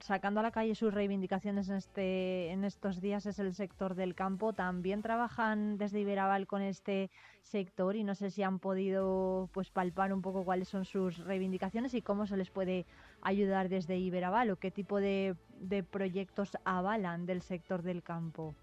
[0.00, 4.14] sacando a la calle sus reivindicaciones en, este, en estos días, es el sector del
[4.14, 4.54] campo.
[4.54, 7.10] También trabajan desde Iberaval con este
[7.42, 11.92] sector y no sé si han podido pues palpar un poco cuáles son sus reivindicaciones
[11.92, 12.86] y cómo se les puede
[13.20, 18.54] ayudar desde Iberaval o qué tipo de, de proyectos avalan del sector del campo.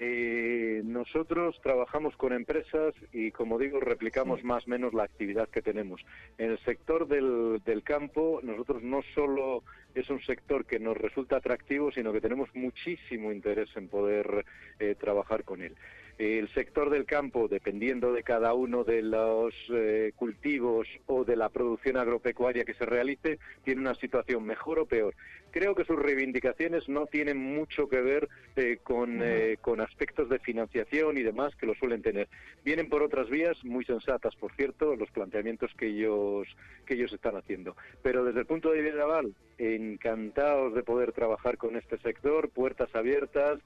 [0.00, 5.60] Eh, nosotros trabajamos con empresas y, como digo, replicamos más o menos la actividad que
[5.60, 6.00] tenemos.
[6.38, 9.64] En el sector del, del, campo, nosotros no solo
[9.96, 14.44] es un sector que nos resulta atractivo, sino que tenemos muchísimo interés en poder
[14.78, 15.74] eh, trabajar con él.
[16.18, 21.48] El sector del campo, dependiendo de cada uno de los eh, cultivos o de la
[21.48, 25.14] producción agropecuaria que se realice, tiene una situación mejor o peor.
[25.58, 30.38] Creo que sus reivindicaciones no tienen mucho que ver eh, con, eh, con aspectos de
[30.38, 32.28] financiación y demás que lo suelen tener.
[32.64, 36.46] Vienen por otras vías muy sensatas, por cierto, los planteamientos que ellos,
[36.86, 37.74] que ellos están haciendo.
[38.04, 42.94] Pero desde el punto de vista naval, encantados de poder trabajar con este sector, puertas
[42.94, 43.58] abiertas,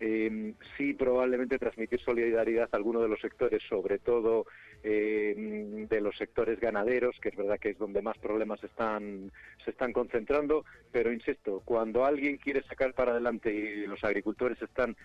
[0.00, 4.44] eh, sí probablemente transmitir solidaridad a algunos de los sectores, sobre todo
[4.82, 9.32] eh, de los sectores ganaderos, que es verdad que es donde más problemas están,
[9.64, 14.96] se están concentrando, pero insisto, cuando alguien quiere sacar para adelante y los agricultores están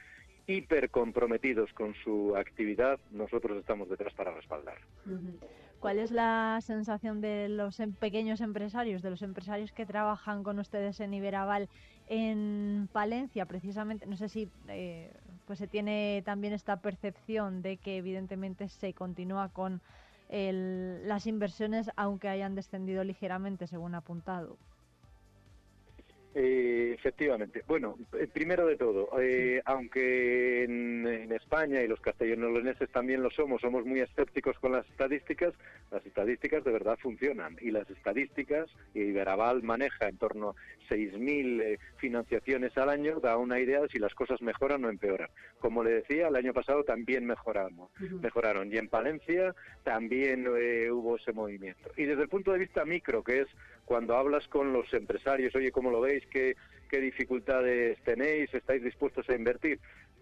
[0.48, 4.78] hiper comprometidos con su actividad, nosotros estamos detrás para respaldar.
[5.80, 10.60] ¿Cuál es la sensación de los em, pequeños empresarios, de los empresarios que trabajan con
[10.60, 11.68] ustedes en Iberaval
[12.08, 14.06] en Palencia, precisamente?
[14.06, 15.12] No sé si eh,
[15.46, 19.82] pues se tiene también esta percepción de que evidentemente se continúa con
[20.30, 24.58] las inversiones, aunque hayan descendido ligeramente, según apuntado.
[26.36, 27.64] Eh, efectivamente.
[27.68, 33.62] Bueno, eh, primero de todo, eh, aunque en, España y los castellanoleneses también lo somos,
[33.62, 35.54] somos muy escépticos con las estadísticas,
[35.92, 37.58] las estadísticas de verdad funcionan.
[37.62, 43.60] Y las estadísticas, y Iberaval maneja en torno a 6.000 financiaciones al año, da una
[43.60, 45.30] idea de si las cosas mejoran o empeoran.
[45.60, 48.72] Como le decía, el año pasado también mejoramos, mejoraron.
[48.72, 51.92] Y en Palencia también hubo ese movimiento.
[51.98, 53.48] Y desde el punto de vista micro, que es
[53.86, 56.26] cuando hablas con los empresarios, oye, ¿cómo lo veis?
[56.28, 56.56] ¿Qué,
[56.90, 58.54] qué dificultades tenéis?
[58.54, 59.80] ¿Estáis dispuestos a invertir?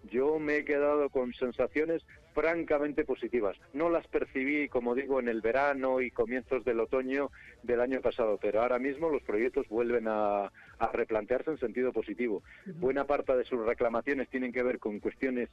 [0.10, 2.04] Yo me he quedado con sensaciones
[2.34, 3.56] francamente positivas.
[3.74, 7.30] No las percibí, como digo, en el verano y comienzos del otoño
[7.62, 12.42] del año pasado, pero ahora mismo los proyectos vuelven a, a replantearse en sentido positivo.
[12.66, 15.50] Buena parte de sus reclamaciones tienen que ver con cuestiones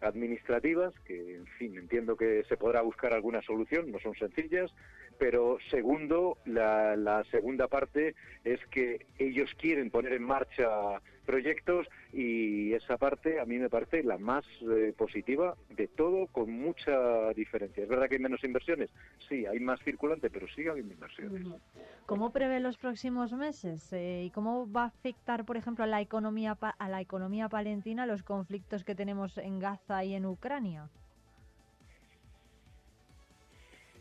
[0.00, 4.72] administrativas, que en fin, entiendo que se podrá buscar alguna solución, no son sencillas,
[5.18, 12.72] pero segundo, la, la segunda parte es que ellos quieren poner en marcha proyectos y
[12.72, 17.82] esa parte a mí me parece la más eh, positiva de todo con mucha diferencia.
[17.82, 18.90] ¿Es verdad que hay menos inversiones?
[19.28, 21.46] Sí, hay más circulante, pero sí hay inversiones.
[22.06, 26.00] ¿Cómo prevé los próximos meses eh, y cómo va a afectar, por ejemplo, a la
[26.00, 30.88] economía a la economía palentina los conflictos que tenemos en Gaza y en Ucrania?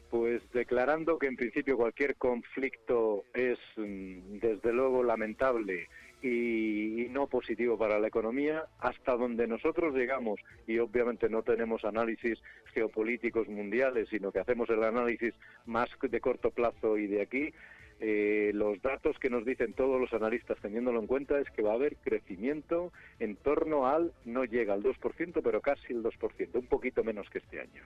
[0.10, 5.88] Pues declarando que en principio cualquier conflicto es mm, desde luego lamentable
[6.26, 12.42] y, no positivo para la economía, hasta donde nosotros llegamos, y obviamente no tenemos análisis
[12.74, 15.34] geopolíticos mundiales, sino que hacemos el análisis
[15.66, 17.54] más de corto plazo y de aquí,
[18.02, 21.72] eh, los datos que nos dicen todos los analistas teniéndolo en cuenta es que va
[21.72, 26.68] a haber crecimiento en torno al, no llega al 2%, pero casi el 2%, un
[26.68, 27.84] poquito menos que este año.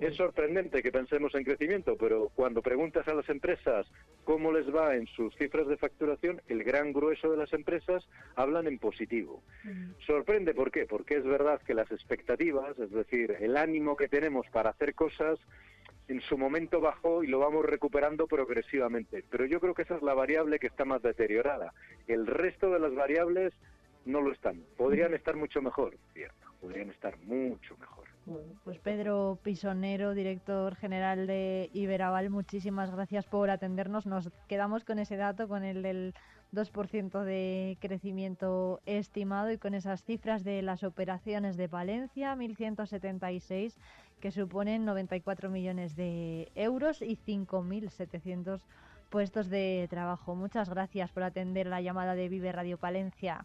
[0.00, 3.84] Es sorprendente que pensemos en crecimiento, pero cuando preguntas a las empresas
[4.22, 8.68] cómo les va en sus cifras de facturación, el gran grueso de las empresas hablan
[8.68, 9.42] en positivo.
[10.06, 10.86] Sorprende, ¿por qué?
[10.86, 15.40] Porque es verdad que las expectativas, es decir, el ánimo que tenemos para hacer cosas,
[16.06, 19.24] en su momento bajó y lo vamos recuperando progresivamente.
[19.28, 21.74] Pero yo creo que esa es la variable que está más deteriorada.
[22.06, 23.52] El resto de las variables
[24.04, 24.62] no lo están.
[24.76, 26.46] Podrían estar mucho mejor, cierto.
[26.60, 28.07] Podrían estar mucho mejor
[28.64, 34.06] pues Pedro Pisonero, director general de Iberaval, muchísimas gracias por atendernos.
[34.06, 36.14] Nos quedamos con ese dato, con el del
[36.52, 43.76] 2% de crecimiento estimado y con esas cifras de las operaciones de Valencia, 1.176,
[44.20, 48.60] que suponen 94 millones de euros y 5.700
[49.10, 50.34] puestos de trabajo.
[50.34, 53.44] Muchas gracias por atender la llamada de Vive Radio Palencia.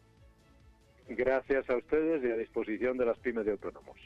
[1.07, 3.97] Gracias a ustedes y a disposición de las pymes de autónomos.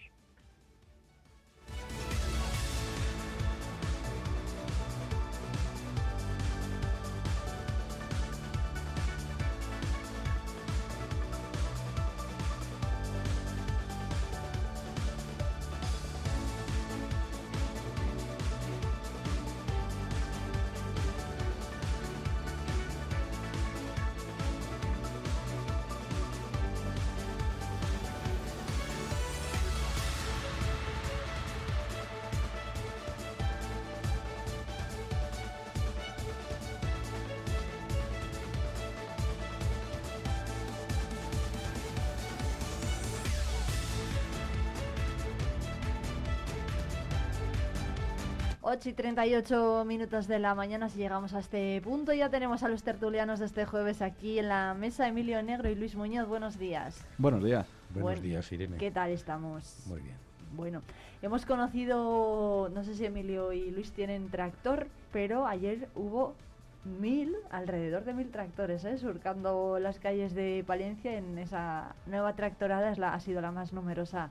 [48.70, 52.68] 8 y 38 minutos de la mañana, si llegamos a este punto, ya tenemos a
[52.68, 56.28] los tertulianos de este jueves aquí en la mesa, Emilio Negro y Luis Muñoz.
[56.28, 57.02] Buenos días.
[57.18, 57.66] Buenos días.
[57.92, 58.76] Buenos días, Irene.
[58.76, 59.84] ¿Qué tal estamos?
[59.86, 60.18] Muy bien.
[60.54, 60.82] Bueno,
[61.22, 66.36] hemos conocido, no sé si Emilio y Luis tienen tractor, pero ayer hubo
[66.84, 68.98] mil, alrededor de mil tractores, ¿eh?
[68.98, 73.72] surcando las calles de Palencia en esa nueva tractorada, es la, ha sido la más
[73.72, 74.30] numerosa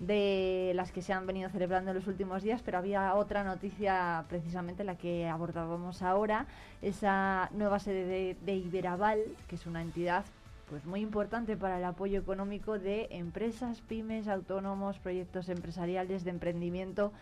[0.00, 4.24] de las que se han venido celebrando en los últimos días, pero había otra noticia,
[4.28, 6.46] precisamente la que abordábamos ahora,
[6.82, 10.24] esa nueva sede de, Iberaval, que es una entidad
[10.68, 17.12] pues muy importante para el apoyo económico de empresas, pymes, autónomos, proyectos empresariales de emprendimiento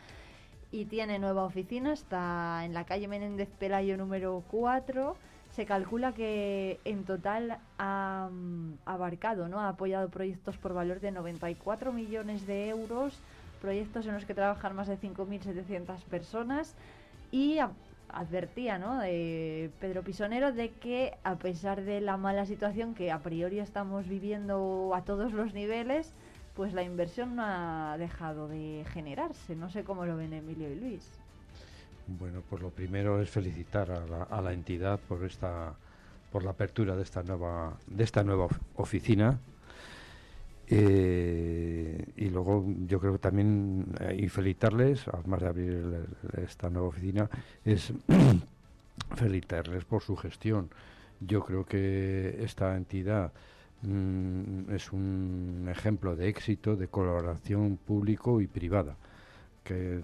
[0.73, 5.15] y tiene nueva oficina, está en la calle Menéndez Pelayo número 4
[5.55, 9.61] se calcula que en total ha mm, abarcado, ¿no?
[9.61, 13.21] ha apoyado proyectos por valor de 94 millones de euros,
[13.61, 16.75] proyectos en los que trabajan más de 5.700 personas
[17.31, 17.59] y
[18.09, 18.99] advertía ¿no?
[18.99, 24.09] de Pedro Pisonero de que a pesar de la mala situación que a priori estamos
[24.09, 26.13] viviendo a todos los niveles,
[26.57, 29.55] pues la inversión no ha dejado de generarse.
[29.55, 31.24] No sé cómo lo ven Emilio y Luis.
[32.07, 35.75] Bueno, pues lo primero es felicitar a la, entidad por esta
[36.31, 39.39] por la apertura de esta nueva, de esta nueva oficina.
[40.67, 46.07] Eh, y luego yo creo que también, eh, y felicitarles, además de abrir
[46.43, 47.31] esta nueva oficina,
[47.65, 47.93] es
[49.15, 50.71] felicitarles por su gestión.
[51.21, 53.33] Yo creo que esta entidad
[53.83, 58.97] mm, es un ejemplo de éxito de colaboración público y privada
[59.65, 60.01] que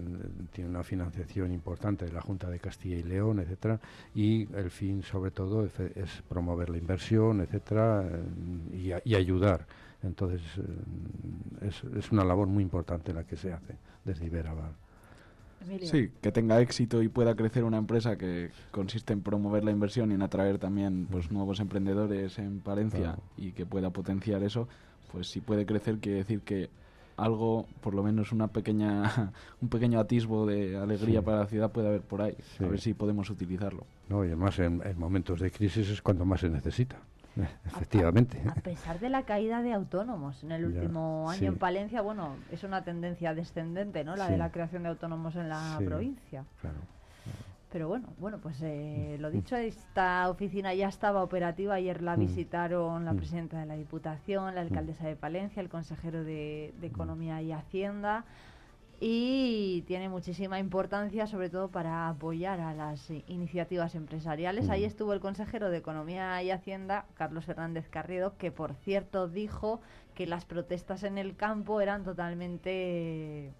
[0.51, 3.79] tiene una financiación importante de la Junta de Castilla y León, etcétera,
[4.15, 8.03] y el fin sobre todo es, promover la inversión, etcétera,
[8.73, 9.65] y, y ayudar.
[10.03, 14.73] Entonces eh, es, es, una labor muy importante la que se hace desde Iberaval.
[15.83, 20.11] Sí, que tenga éxito y pueda crecer una empresa que consiste en promover la inversión
[20.11, 24.67] y en atraer también pues nuevos emprendedores en Palencia y que pueda potenciar eso,
[25.11, 26.71] pues si puede crecer quiere decir que
[27.21, 31.87] algo, por lo menos una pequeña, un pequeño atisbo de alegría para la ciudad puede
[31.87, 32.35] haber por ahí.
[32.59, 33.85] A ver si podemos utilizarlo.
[34.09, 36.97] No, y además en, momentos de crisis es cuando más se necesita.
[37.65, 38.41] Efectivamente.
[38.49, 42.63] A, pesar de la caída de autónomos en el último año en Palencia, bueno, es
[42.63, 44.15] una tendencia descendente, ¿no?
[44.15, 46.43] La de la creación de autónomos en la provincia.
[46.59, 46.79] Claro.
[47.71, 51.75] Pero bueno, bueno, pues eh, lo dicho, esta oficina ya estaba operativa.
[51.75, 52.19] Ayer la mm.
[52.19, 53.17] visitaron la mm.
[53.17, 54.65] presidenta de la Diputación, la mm.
[54.65, 58.25] alcaldesa de Palencia, el consejero de, Economía y Hacienda.
[58.99, 64.69] Y tiene muchísima importancia, sobre todo para apoyar a las iniciativas empresariales.
[64.69, 69.79] Ahí estuvo el consejero de Economía y Hacienda, Carlos Hernández Carriedo, que por cierto dijo
[70.13, 73.53] que las protestas en el campo eran totalmente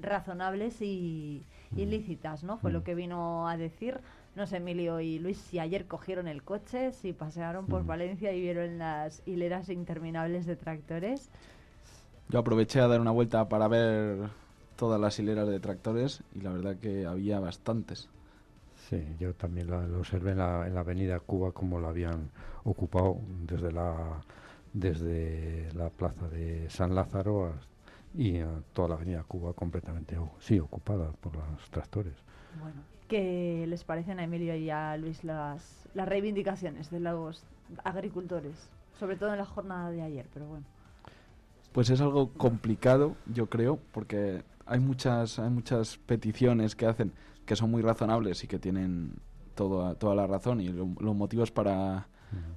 [0.00, 1.44] razonables y,
[1.76, 2.58] ilícitas, ¿no?
[2.58, 2.84] Fue lo mm.
[2.84, 4.00] que vino a decir.
[4.36, 7.86] No sé, Emilio y Luis, si ayer cogieron el coche, si pasearon por mm.
[7.86, 11.30] Valencia y vieron las hileras interminables de tractores.
[12.28, 14.28] Yo aproveché a dar una vuelta para ver
[14.76, 18.08] todas las hileras de tractores y la verdad que había bastantes.
[18.88, 22.30] Sí, yo también lo, observé en la, en la, avenida Cuba como lo habían
[22.64, 24.22] ocupado desde la
[24.72, 27.54] desde la plaza de San Lázaro
[28.14, 28.40] y
[28.72, 32.14] toda la avenida Cuba completamente sí ocupada por los tractores.
[32.60, 37.44] Bueno, ¿qué les parecen a Emilio y a Luis las, las reivindicaciones de los
[37.84, 38.70] agricultores?
[38.98, 40.66] Sobre todo en la jornada de ayer, pero bueno.
[41.72, 47.12] Pues es algo complicado, yo creo, porque hay muchas, hay muchas peticiones que hacen
[47.46, 49.14] que son muy razonables y que tienen
[49.54, 52.08] todo, toda la razón y los motivos para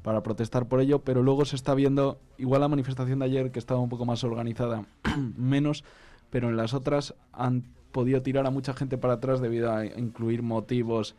[0.03, 3.59] para protestar por ello, pero luego se está viendo, igual la manifestación de ayer, que
[3.59, 4.85] estaba un poco más organizada,
[5.37, 5.83] menos,
[6.29, 10.41] pero en las otras han podido tirar a mucha gente para atrás debido a incluir
[10.41, 11.15] motivos,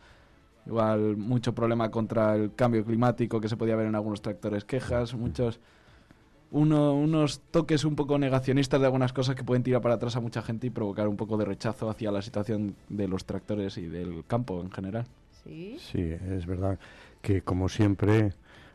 [0.66, 5.14] igual mucho problema contra el cambio climático que se podía ver en algunos tractores, quejas,
[5.14, 5.60] muchos...
[6.50, 10.42] unos toques un poco negacionistas de algunas cosas que pueden tirar para atrás a mucha
[10.42, 14.24] gente y provocar un poco de rechazo hacia la situación de los tractores y del
[14.26, 15.06] campo en general.
[15.44, 16.78] Sí, sí es verdad
[17.22, 18.32] que como siempre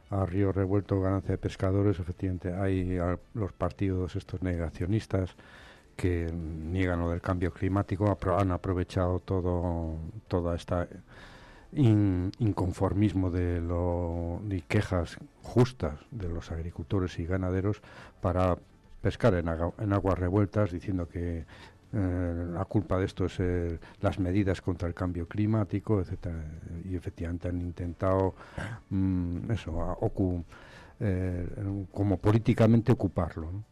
[0.09, 2.97] a río revuelto ganancia de pescadores, efectivamente hay
[3.33, 5.35] los partidos estos negacionistas
[5.95, 9.97] que niegan lo del cambio climático, han aprovechado todo
[10.27, 10.87] toda esta
[11.71, 17.81] inconformismo de lo y quejas justas de los agricultores y ganaderos
[18.21, 18.57] para
[19.01, 21.45] pescar en, en aguas revueltas diciendo que
[21.91, 26.43] eh, la culpa de esto es eh, las medidas contra el cambio climático, etcétera,
[26.85, 28.35] y efectivamente han intentado
[28.89, 29.97] mm, eso,
[30.99, 31.47] eh,
[31.91, 33.63] como políticamente ocuparlo.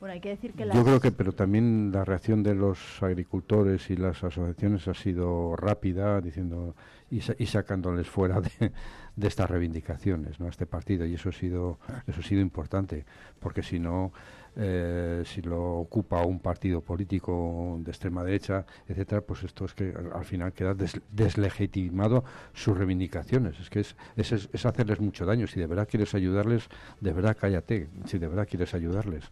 [0.00, 3.90] Bueno, hay que decir que Yo creo que, pero también la reacción de los agricultores
[3.90, 6.76] y las asociaciones ha sido rápida, diciendo
[7.10, 8.72] y, y sacándoles fuera de,
[9.16, 10.46] de, estas reivindicaciones, ¿no?
[10.46, 13.04] A este partido y eso ha sido eso ha sido importante,
[13.40, 14.12] porque si no
[14.60, 19.94] eh, si lo ocupa un partido político de extrema derecha, etcétera, pues esto es que
[20.12, 20.74] al final queda
[21.12, 23.60] deslegitimado sus reivindicaciones.
[23.60, 25.46] Es que es, es, hacerles mucho daño.
[25.46, 26.68] Si de verdad quieres ayudarles,
[27.00, 27.88] de verdad cállate.
[28.06, 29.30] Si de verdad quieres ayudarles.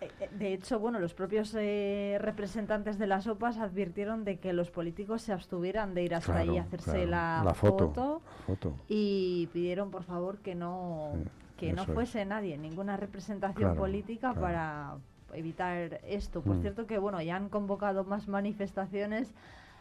[0.00, 4.70] Eh, eh, de hecho, bueno, los propios representantes de las OPAs advirtieron de que los
[4.70, 8.22] políticos se abstuvieran de ir hasta ahí a hacerse la, foto,
[8.88, 11.12] y pidieron, por favor, que no
[11.56, 14.96] que no fuese nadie, ninguna representación política para
[15.32, 16.42] evitar esto.
[16.42, 16.60] Por mm.
[16.62, 19.32] cierto que bueno, ya han convocado más manifestaciones.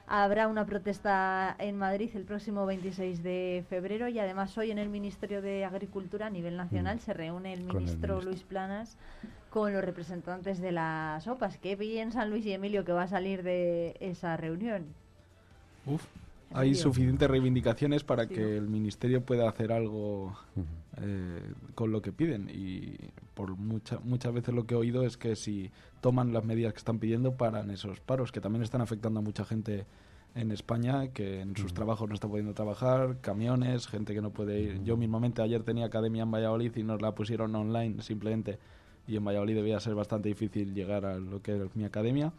[0.06, 4.90] Habrá una protesta en Madrid el próximo 26 de febrero y además hoy en el
[4.90, 7.00] Ministerio de Agricultura a nivel nacional mm.
[7.00, 8.98] se reúne el ministro, Luis Planas
[9.50, 11.60] con los representantes de las OPAs.
[11.60, 14.84] ¿Qué piensan Luis y Emilio que va a salir de esa reunión?
[15.86, 16.04] Uf,
[16.54, 20.36] hay suficientes reivindicaciones para que el ministerio pueda hacer algo
[20.98, 22.50] eh, con lo que piden.
[22.50, 22.98] Y
[23.34, 25.72] por muchas veces lo que he oído es que si
[26.02, 29.44] toman las medidas que están pidiendo paran esos paros que también están afectando a mucha
[29.44, 29.86] gente
[30.36, 34.60] en España que en sus trabajos no está pudiendo trabajar, camiones, gente que no puede
[34.60, 34.84] ir.
[34.84, 38.60] Yo mismamente ayer tenía academia en Valladolid y nos la pusieron online simplemente.
[39.08, 42.34] Y en Valladolid debía ser bastante difícil llegar a lo que es mi academia.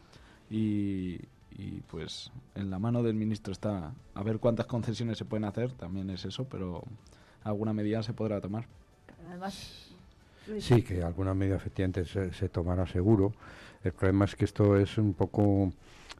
[0.49, 1.19] Y,
[1.51, 5.71] y pues en la mano del ministro está a ver cuántas concesiones se pueden hacer,
[5.73, 6.83] también es eso, pero
[7.45, 8.65] alguna medida se podrá tomar.
[9.29, 9.81] Además,
[10.59, 13.33] Sí, que alguna medida efectivamente se, se tomará seguro.
[13.83, 15.71] El problema es que esto es un poco,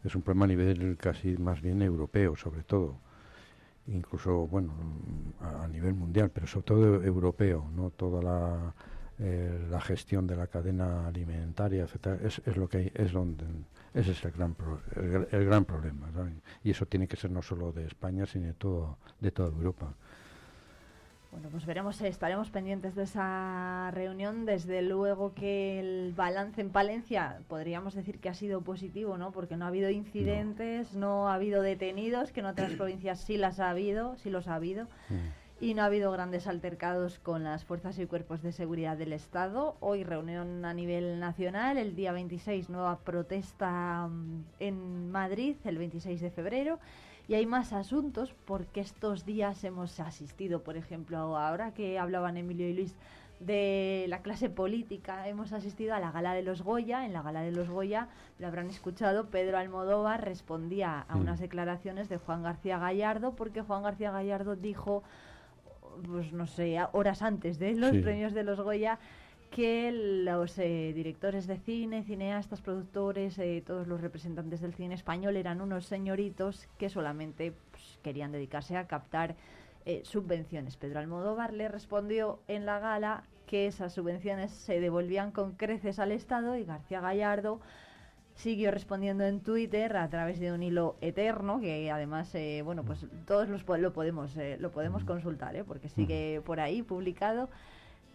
[0.04, 2.96] es un problema a nivel casi más bien europeo, sobre todo.
[3.88, 4.74] Incluso, bueno,
[5.42, 7.92] a, a nivel mundial, pero sobre todo europeo, ¿no?
[7.92, 8.74] Toda la,
[9.20, 13.46] eh, la gestión de la cadena alimentaria, etcétera, es, es lo que hay, es donde,
[13.94, 16.42] ese es el gran, pro- el, el gran problema, ¿saben?
[16.64, 19.94] Y eso tiene que ser no solo de España, sino de, todo, de toda Europa.
[21.36, 24.46] Bueno, pues veremos, eh, estaremos pendientes de esa reunión.
[24.46, 29.34] Desde luego que el balance en Palencia podríamos decir que ha sido positivo, ¿no?
[29.34, 33.60] Porque no ha habido incidentes, no, ha habido detenidos, que en otras provincias sí las
[33.60, 34.88] ha habido, sí los ha habido.
[35.60, 39.76] Y no ha habido grandes altercados con las fuerzas y cuerpos de seguridad del Estado.
[39.82, 46.22] Hoy reunión a nivel nacional, el día 26 nueva protesta mm, en Madrid, el 26
[46.22, 46.80] de febrero.
[47.28, 52.70] Y hay más asuntos porque estos días hemos asistido, por ejemplo, ahora que hablaban Emilio
[52.70, 52.96] y Luis
[53.40, 57.06] de la clase política, hemos asistido a la gala de los Goya.
[57.06, 58.08] En la gala de los Goya,
[58.40, 61.22] lo habrán escuchado, Pedro Almodóvar respondía a Mm.
[61.22, 65.04] unas declaraciones de Juan García Gallardo porque Juan García Gallardo dijo,
[66.08, 68.00] pues no sé, horas antes de los Sí.
[68.02, 69.00] premios de los Goya,
[69.56, 75.38] que los eh, directores de cine, cineastas, productores, eh, todos los representantes del cine español
[75.38, 79.38] eran unos señoritos que solamente pues, querían dedicarse a captar
[79.86, 80.76] eh, subvenciones.
[80.76, 86.12] Pedro Almodóvar le respondió en la gala que esas subvenciones se devolvían con creces al
[86.12, 87.62] Estado y García Gallardo
[88.34, 93.06] siguió respondiendo en Twitter a través de un hilo eterno que además eh, bueno pues
[93.26, 95.64] todos los lo podemos eh, lo podemos consultar ¿eh?
[95.64, 97.50] porque sigue por ahí publicado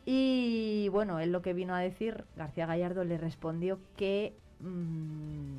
[0.07, 5.57] y bueno él lo que vino a decir García Gallardo le respondió que mm,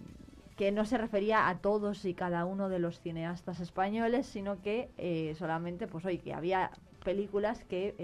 [0.56, 4.90] que no se refería a todos y cada uno de los cineastas españoles sino que
[4.98, 6.72] eh, solamente pues hoy que había
[7.04, 7.96] películas que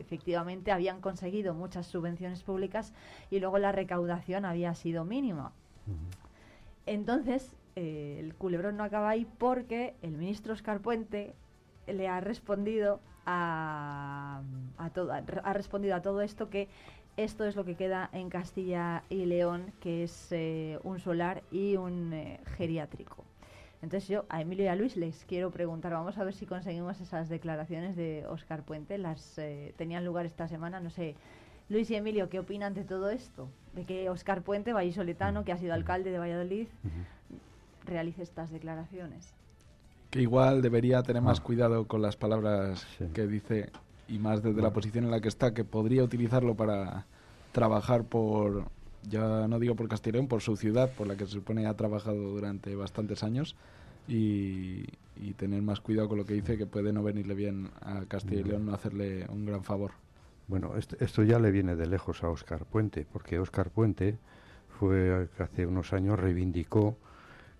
[0.00, 2.92] efectivamente habían conseguido muchas subvenciones públicas
[3.30, 5.52] y luego la recaudación había sido mínima.
[6.86, 11.34] Entonces, eh, el culebrón no acaba ahí porque el ministro Oscar Puente
[11.86, 14.42] le ha respondido a,
[14.78, 16.68] a todo, ha ha respondido a todo esto que
[17.16, 21.76] esto es lo que queda en Castilla y León, que es eh, un solar y
[21.76, 23.24] un eh, geriátrico.
[23.82, 27.00] Entonces yo a Emilio y a Luis les quiero preguntar, vamos a ver si conseguimos
[27.00, 31.14] esas declaraciones de Oscar Puente, las eh, tenían lugar esta semana, no sé.
[31.68, 33.48] Luis y Emilio, ¿qué opinan de todo esto?
[33.74, 36.66] De que Oscar Puente, vallisoletano, que ha sido alcalde de Valladolid,
[37.84, 39.34] realice estas declaraciones.
[40.14, 41.42] Que igual debería tener más Ah.
[41.42, 43.70] cuidado con las palabras que dice
[44.06, 47.04] y más desde la posición en la que está, que podría utilizarlo para
[47.50, 48.66] trabajar por,
[49.10, 52.16] ya no digo por Castellón, por su ciudad, por la que se supone ha trabajado
[52.30, 53.56] durante bastantes años
[54.06, 54.84] y,
[55.16, 58.42] y tener más cuidado con lo que dice, que puede no venirle bien a Castilla
[58.42, 59.90] y León, no hacerle un gran favor.
[60.46, 64.16] Bueno, est- esto ya le viene de lejos a Óscar Puente, porque Óscar Puente
[64.78, 66.96] fue que hace unos años reivindicó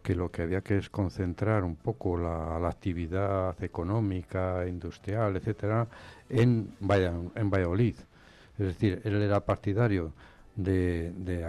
[0.05, 5.89] que lo que había que es concentrar un poco la, la actividad económica, industrial, etcétera,
[6.29, 6.71] en,
[7.35, 7.97] en Valladolid.
[8.59, 10.13] Es decir, él era partidario
[10.57, 11.45] de, de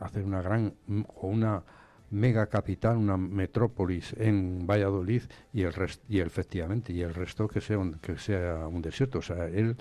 [0.00, 0.72] hacer una gran
[1.16, 1.62] o una
[2.10, 5.22] mega capital, una metrópolis en Valladolid
[5.52, 9.18] y el rest- y efectivamente y el resto que sea un, que sea un desierto.
[9.20, 9.76] O sea, él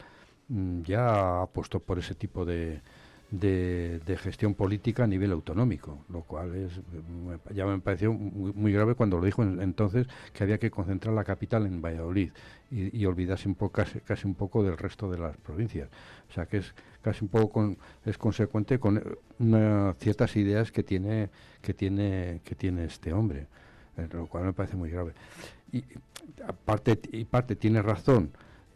[0.48, 2.82] mm, ya apostó por ese tipo de,
[3.32, 6.82] de, gestión política a nivel autonómico, lo cual es
[7.54, 11.14] ya me pareció muy, muy grave cuando lo dijo en- entonces que había que concentrar
[11.14, 12.32] la capital en Valladolid
[12.72, 15.90] y, olvidarse un poco casi, un poco del resto de las provincias.
[16.30, 19.02] O sea que es casi un poco con- es consecuente con
[20.00, 21.30] ciertas ideas que tiene
[21.62, 23.48] que tiene que tiene este hombre,
[23.98, 25.14] eh, lo cual me parece muy grave.
[25.72, 25.84] Y
[26.48, 28.32] aparte y parte tiene razón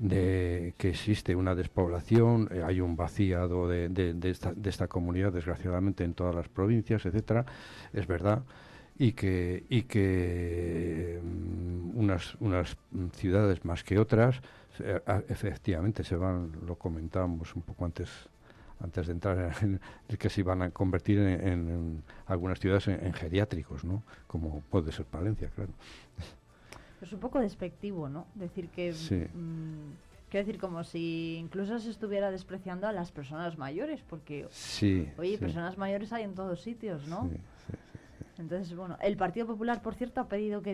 [0.10, 4.30] de que existe una despoblación, eh, hay un vaciado de, de-
[4.70, 7.46] esta, comunidad, desgraciadamente, en todas las provincias, etcétera,
[7.94, 8.44] es verdad,
[8.98, 12.78] y que, y que mm, unas, unas
[13.16, 14.42] ciudades más que otras,
[15.08, 18.10] a- efectivamente, se van, lo comentábamos un poco antes
[18.80, 19.80] antes de entrar en
[20.20, 24.04] que se iban a convertir en, en- algunas ciudades en geriátricos, ¿no?
[24.28, 25.72] Como puede ser Palencia, claro.
[27.04, 28.26] Es un poco despectivo, ¿no?
[28.36, 28.94] Decir que...
[28.94, 29.16] Sí.
[29.34, 29.92] mm,
[30.30, 35.32] quiero decir, como si incluso se estuviera despreciando a las personas mayores, porque, Sí, oye,
[35.32, 35.38] sí.
[35.38, 37.30] personas mayores hay en todos sitios, ¿no?
[37.30, 37.38] Sí,
[38.40, 40.74] Entonces, bueno, el Partido Popular, por cierto, ha pedido que,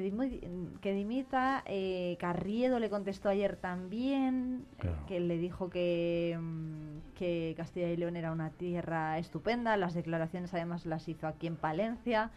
[0.80, 1.62] que dimita.
[1.66, 7.98] Eh, Carriedo le contestó ayer también, eh, que le dijo que, mm, que Castilla y
[7.98, 9.76] León era una tierra estupenda.
[9.76, 12.32] Las declaraciones, además, las hizo aquí en Palencia.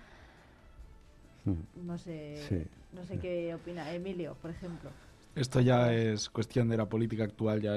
[1.45, 4.90] No sé, no sé qué opina Emilio, por ejemplo.
[5.34, 7.74] Esto ya es cuestión de la política actual, ya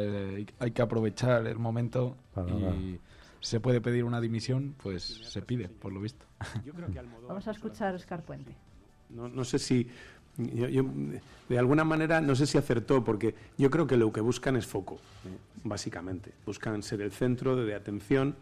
[0.60, 3.00] hay que aprovechar el momento y
[3.40, 6.26] se puede pedir una dimisión, pues se pide, por lo visto.
[7.28, 8.54] Vamos a escuchar a Oscar Puente.
[9.10, 9.88] No, no sé si,
[10.38, 14.66] de alguna manera, no sé si acertó, porque yo creo que lo que buscan es
[14.66, 16.32] foco, eh, básicamente.
[16.46, 18.36] Buscan ser el centro de atención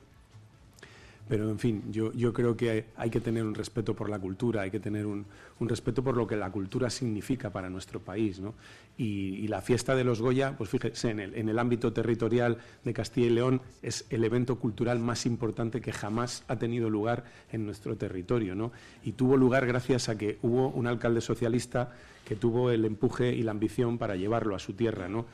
[1.28, 4.62] pero, en fin, yo, yo creo que hay que tener un respeto por la cultura,
[4.62, 5.26] hay que tener un,
[5.60, 8.40] un respeto por lo que la cultura significa para nuestro país.
[8.40, 8.54] ¿no?
[8.98, 12.94] Y, la fiesta de los Goya, pues fíjese, en el, en el ámbito territorial de
[12.94, 17.66] Castilla y León es el evento cultural más importante que jamás ha tenido lugar en
[17.66, 18.56] nuestro territorio.
[18.56, 18.72] ¿no?
[19.04, 21.94] Y tuvo lugar gracias a que hubo un alcalde socialista
[22.26, 25.08] que tuvo el empuje y la ambición para llevarlo a su tierra.
[25.08, 25.26] ¿no?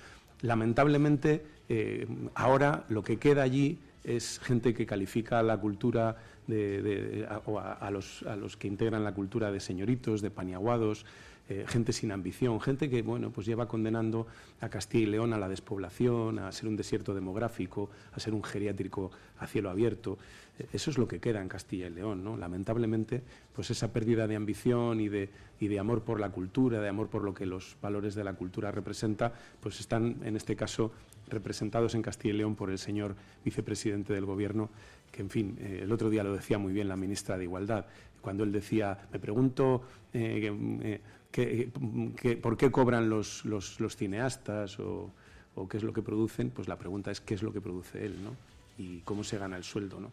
[0.42, 7.92] Lamentablemente, eh, ahora lo que queda allí es gente que califica la cultura de, a,
[7.92, 11.06] los, a, los, que integran la cultura de señoritos, de paniaguados,
[11.52, 14.28] eh, gente sin ambición, gente que bueno, pues lleva condenando
[14.62, 18.44] a Castilla y León a la despoblación, a ser un desierto demográfico, a ser un
[18.44, 20.20] geriátrico a cielo abierto.
[20.60, 22.38] Eh, eso es lo que queda en Castilla y León, ¿no?
[22.38, 23.24] Lamentablemente,
[23.54, 25.30] pues esa pérdida de ambición y de,
[25.60, 28.34] y de amor por la cultura, de amor por lo que los valores de la
[28.34, 30.92] cultura representa, pues están en este caso
[31.30, 34.70] representados en Castilla y León por el señor vicepresidente del Gobierno,
[35.12, 37.86] que, en fin, eh, el otro día lo decía muy bien la ministra de Igualdad,
[38.22, 41.00] cuando él decía, me pregunto eh,
[41.34, 45.12] eh, por qué cobran los, los, cineastas o,
[45.56, 48.06] o, qué es lo que producen, pues la pregunta es qué es lo que produce
[48.06, 48.36] él, ¿no?
[48.78, 50.12] Y cómo se gana el sueldo, ¿no?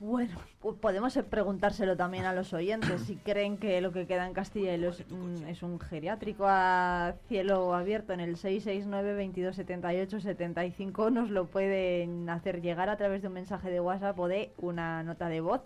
[0.00, 0.34] Bueno,
[0.80, 5.62] podemos preguntárselo también a los oyentes si creen que lo que queda en Castilla es,
[5.62, 12.88] un geriátrico a cielo abierto en el 669 2278 75 nos lo pueden hacer llegar
[12.88, 15.60] a través de un mensaje de WhatsApp o de una nota de voz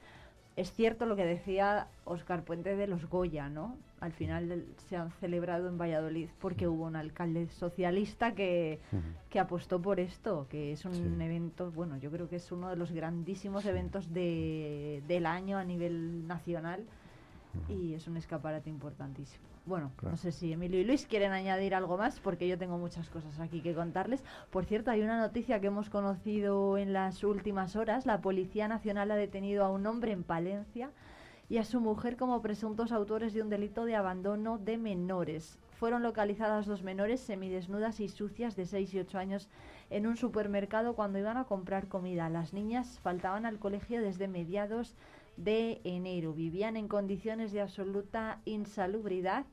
[0.57, 3.77] es cierto lo que decía Oscar Puente de los Goya, ¿no?
[4.05, 8.79] Al final se han celebrado en Valladolid porque hubo un alcalde socialista que,
[9.41, 12.93] apostó por esto, que es un evento, bueno, yo creo que es uno de los
[12.93, 16.85] grandísimos eventos de, del año a nivel nacional
[17.67, 19.43] y es un escaparate importantísimo.
[19.65, 23.09] Bueno, no sé si Emilio y Luis quieren añadir algo más, porque yo tengo muchas
[23.09, 24.23] cosas aquí que contarles.
[24.51, 28.05] Por cierto, hay una noticia que hemos conocido en las últimas horas.
[28.05, 30.91] La Policía Nacional ha detenido a un hombre en Palencia
[31.49, 35.59] y a su mujer como presuntos autores de un delito de abandono de menores.
[35.73, 39.49] Fueron localizadas dos menores semidesnudas y sucias de 6 y 8 años
[39.91, 42.29] en un supermercado cuando iban a comprar comida.
[42.31, 44.95] Las niñas faltaban al colegio desde mediados
[45.37, 46.33] de enero.
[46.33, 49.45] Vivían en condiciones de absoluta insalubridad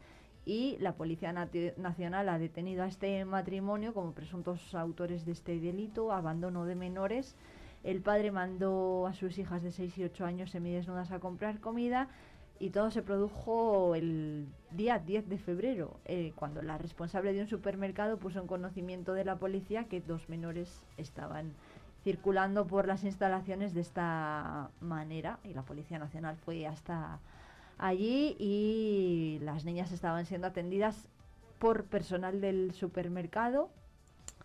[0.46, 6.12] y la Policía Nacional ha detenido a este matrimonio como presuntos autores de este delito,
[6.12, 7.36] abandono de menores.
[7.84, 12.10] El padre mandó a sus hijas de 6 y 8 años semidesnudas a comprar comida
[12.60, 17.48] y todo se produjo el día 10 de febrero, eh, cuando la responsable de un
[17.48, 21.54] supermercado puso en conocimiento de la policía que dos menores estaban
[22.04, 27.20] circulando por las instalaciones de esta manera y la Policía Nacional fue hasta
[27.78, 31.10] allí y las niñas estaban siendo atendidas
[31.60, 33.70] por personal del supermercado.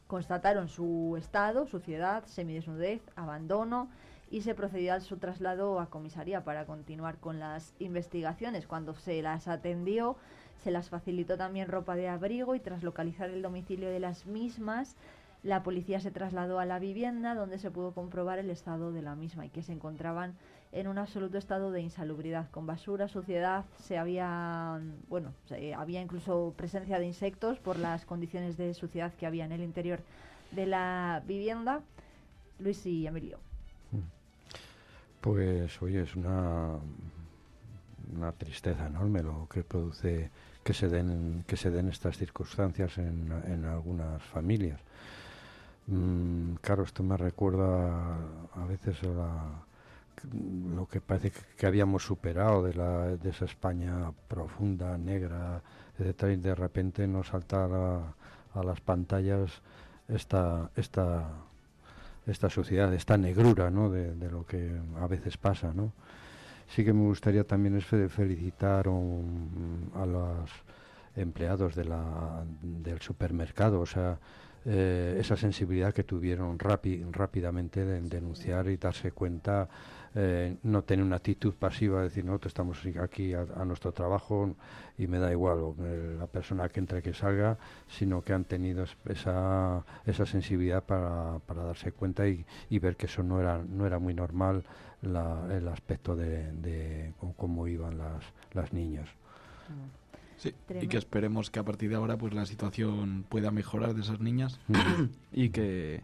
[0.07, 3.89] Constataron su estado, suciedad, semidesnudez, abandono
[4.31, 8.67] y se procedió a su traslado a comisaría para continuar con las investigaciones.
[8.67, 10.17] Cuando se las atendió,
[10.63, 14.97] se las facilitó también ropa de abrigo y tras localizar el domicilio de las mismas,
[15.43, 19.15] la policía se trasladó a la vivienda donde se pudo comprobar el estado de la
[19.15, 20.35] misma y que se encontraban
[20.73, 25.33] en un absoluto estado de insalubridad, con basura, suciedad, se había, bueno,
[25.77, 30.01] había incluso presencia de insectos por las condiciones de suciedad que había en el interior
[30.51, 31.81] de la vivienda.
[32.59, 33.39] Luis y Emilio.
[35.21, 36.77] Pues, oye, es una,
[38.15, 40.31] una tristeza enorme lo que produce
[40.63, 44.81] que se den, que se den estas circunstancias en, en algunas familias.
[45.87, 48.17] Mm, claro, esto me recuerda
[48.55, 48.99] a veces
[50.75, 55.63] lo que parece que, habíamos superado de, la, de esa España profunda, negra,
[55.99, 56.25] etc.
[56.33, 57.65] Y de repente nos salta
[58.55, 59.51] a, las pantallas
[60.09, 61.29] esta, esta,
[62.27, 65.73] esta sociedad, esta negrura de, lo que a veces pasa.
[66.69, 70.51] Sí que me gustaría también felicitar a las
[71.17, 74.19] empleados de la, del supermercado, o sea,
[74.69, 79.69] eh, esa sensibilidad que tuvieron rápidamente de denunciar y darse cuenta,
[80.19, 84.57] eh, no tener una actitud pasiva, decir, no, estamos aquí a, nuestro trabajo
[84.97, 85.75] y me da igual
[86.19, 91.65] la persona que entre que salga, sino que han tenido esa, esa sensibilidad para, para
[91.65, 94.65] darse cuenta y, y, ver que eso no era, no era muy normal
[95.03, 99.11] el aspecto de, de cómo iban las, las niñas.
[99.69, 100.07] Mm.
[100.39, 104.03] Sí, y que esperemos que a partir de ahora pues la situación pueda mejorar de
[104.03, 104.61] esas niñas
[105.33, 106.03] y que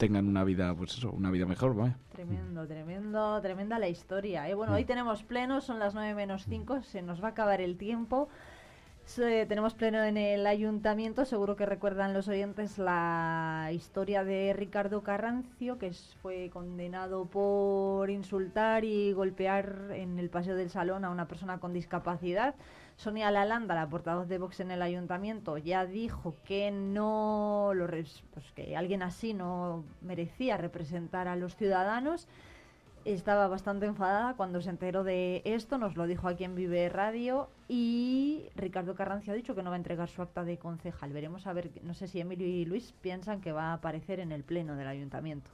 [0.00, 1.76] tengan una vida, pues eso, una vida mejor,
[2.10, 4.48] Tremendo, tremendo, tremenda la historia.
[4.48, 4.54] ¿eh?
[4.54, 7.76] Bueno, hoy tenemos pleno, son las 9 menos 5, se nos va a acabar el
[7.76, 8.30] tiempo.
[9.14, 15.76] tenemos pleno en el ayuntamiento, seguro que recuerdan los oyentes la historia de Ricardo Carrancio,
[15.76, 15.92] que
[16.22, 21.74] fue condenado por insultar y golpear en el paseo del salón a una persona con
[21.74, 22.54] discapacidad.
[23.00, 28.52] Sonia Lalanda, la portavoz de Vox en el ayuntamiento, ya dijo que no lo pues
[28.54, 32.28] que alguien así no merecía representar a los ciudadanos.
[33.06, 37.48] Estaba bastante enfadada cuando se enteró de esto, nos lo dijo aquí en Vive Radio
[37.68, 41.10] y Ricardo Carrancio ha dicho que no va a entregar su acta de concejal.
[41.14, 44.30] Veremos a ver, no sé si Emilio y Luis piensan que va a aparecer en
[44.30, 45.50] el pleno del ayuntamiento.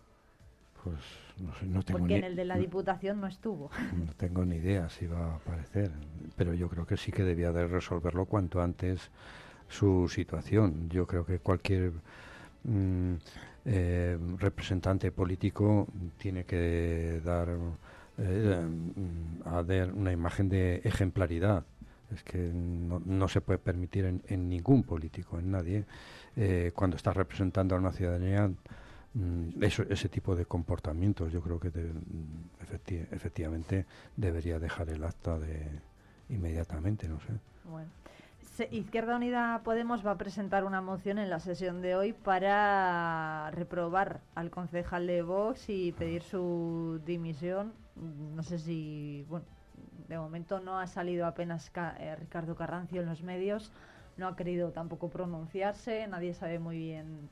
[0.87, 1.01] Pues
[1.45, 3.71] no sé, no tengo Porque en el de la Diputación no estuvo.
[3.93, 5.91] No tengo ni idea si va a aparecer,
[6.37, 9.11] pero yo creo que sí que debía de resolverlo cuanto antes
[9.69, 10.89] su situación.
[10.89, 11.91] Yo creo que cualquier
[12.63, 13.15] mm,
[13.65, 17.49] eh, representante político tiene que dar
[18.19, 18.65] eh,
[19.45, 21.65] a dar una imagen de ejemplaridad.
[22.15, 25.85] Es que no, no se puede permitir en, ningún político, en nadie,
[26.37, 28.86] eh, cuando está representando a una ciudadanía Mm,
[29.61, 33.87] eso, ese tipo de comportamientos yo creo que mm, efectivamente
[34.17, 35.81] debería dejar el acta de
[36.29, 37.33] inmediatamente, no sé.
[37.65, 37.91] Bueno.
[38.71, 44.23] Izquierda Unida Podemos va a presentar una moción en la sesión de hoy para reprobar
[44.35, 47.75] al concejal de Vox y pedir su dimisión.
[48.35, 49.45] No sé si, bueno,
[50.09, 53.73] de momento no ha salido apenas eh, Ricardo Carrancio en los medios,
[54.17, 57.29] no ha querido tampoco pronunciarse, nadie sabe muy bien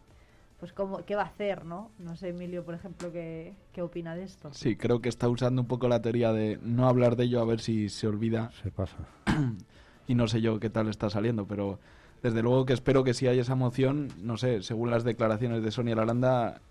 [0.65, 1.91] pues cómo, qué va a hacer, ¿no?
[1.99, 4.51] No sé, Emilio, por ejemplo, qué, qué opina de esto.
[4.55, 7.45] Sí, creo que está usando un poco la teoría de no hablar de ello a
[7.45, 8.51] ver si se olvida.
[8.63, 8.97] Se pasa.
[10.09, 11.81] y no sé yo qué tal está saliendo, pero
[12.23, 15.71] desde luego que espero que si hay esa moción, no sé, según las declaraciones de
[15.71, 16.63] Sonia Lalanda,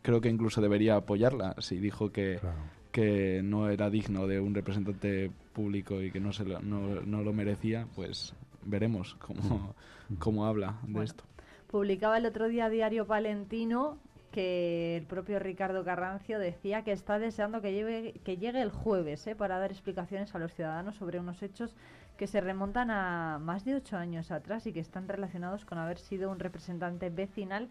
[0.00, 1.56] creo que incluso debería apoyarla.
[1.58, 2.40] Si dijo que,
[2.90, 7.20] que no era digno de un representante público y que no, se lo, no, no
[7.20, 8.32] lo merecía, pues
[8.64, 9.74] veremos cómo,
[10.08, 10.14] mm.
[10.14, 11.25] cómo habla de esto.
[11.68, 13.98] Publicaba el otro día Diario Palentino
[14.30, 19.34] que el propio Ricardo Carrancio decía que está deseando que, que llegue el jueves ¿eh?
[19.34, 21.74] para dar explicaciones a los ciudadanos sobre unos hechos
[22.16, 25.98] que se remontan a más de ocho años atrás y que están relacionados con haber
[25.98, 27.68] sido un representante vecinal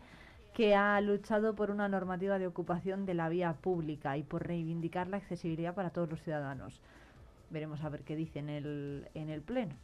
[0.53, 5.07] que ha luchado por una normativa de ocupación de la vía pública y por reivindicar
[5.07, 6.81] la accesibilidad para todos los ciudadanos.
[7.49, 9.75] Veremos a ver qué dice en el, en el Pleno.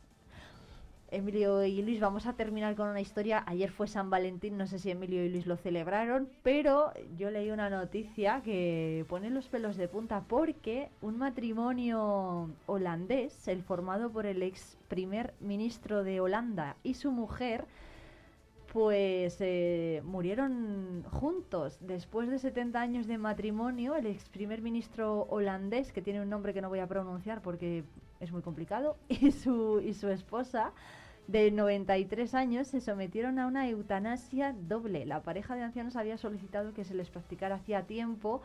[1.11, 3.43] Emilio y Luis, vamos a terminar con una historia.
[3.45, 7.51] Ayer fue San Valentín, no sé si Emilio y Luis lo celebraron, pero yo leí
[7.51, 14.25] una noticia que pone los pelos de punta porque un matrimonio holandés, el formado por
[14.25, 17.65] el ex primer ministro de Holanda y su mujer,
[18.71, 21.77] pues eh, murieron juntos.
[21.81, 26.53] Después de 70 años de matrimonio, el ex primer ministro holandés, que tiene un nombre
[26.53, 27.83] que no voy a pronunciar porque
[28.21, 30.71] es muy complicado, y su, y su esposa
[31.31, 35.05] de 93 años se sometieron a una eutanasia doble.
[35.05, 38.41] La pareja de ancianos había solicitado que se les practicara hacía tiempo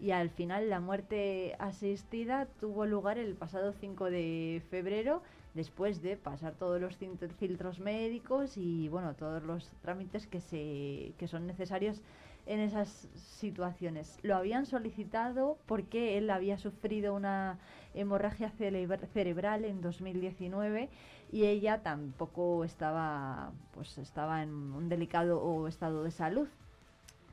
[0.00, 5.22] y al final la muerte asistida tuvo lugar el pasado 5 de febrero
[5.52, 11.28] después de pasar todos los filtros médicos y bueno todos los trámites que se que
[11.28, 12.00] son necesarios
[12.46, 14.18] en esas situaciones.
[14.22, 17.58] Lo habían solicitado porque él había sufrido una
[17.94, 20.88] hemorragia cerebral en 2019
[21.32, 26.48] y ella tampoco estaba pues estaba en un delicado estado de salud.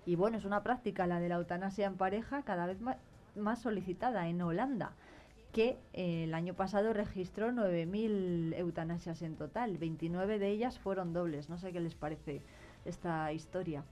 [0.05, 2.77] Y bueno, es una práctica la de la eutanasia en pareja cada vez
[3.35, 4.93] más, solicitada en Holanda,
[5.51, 11.49] que eh, el año pasado registró 9.000 eutanasias en total, 29 de ellas fueron dobles.
[11.49, 12.41] No sé qué les parece
[12.85, 13.83] esta historia.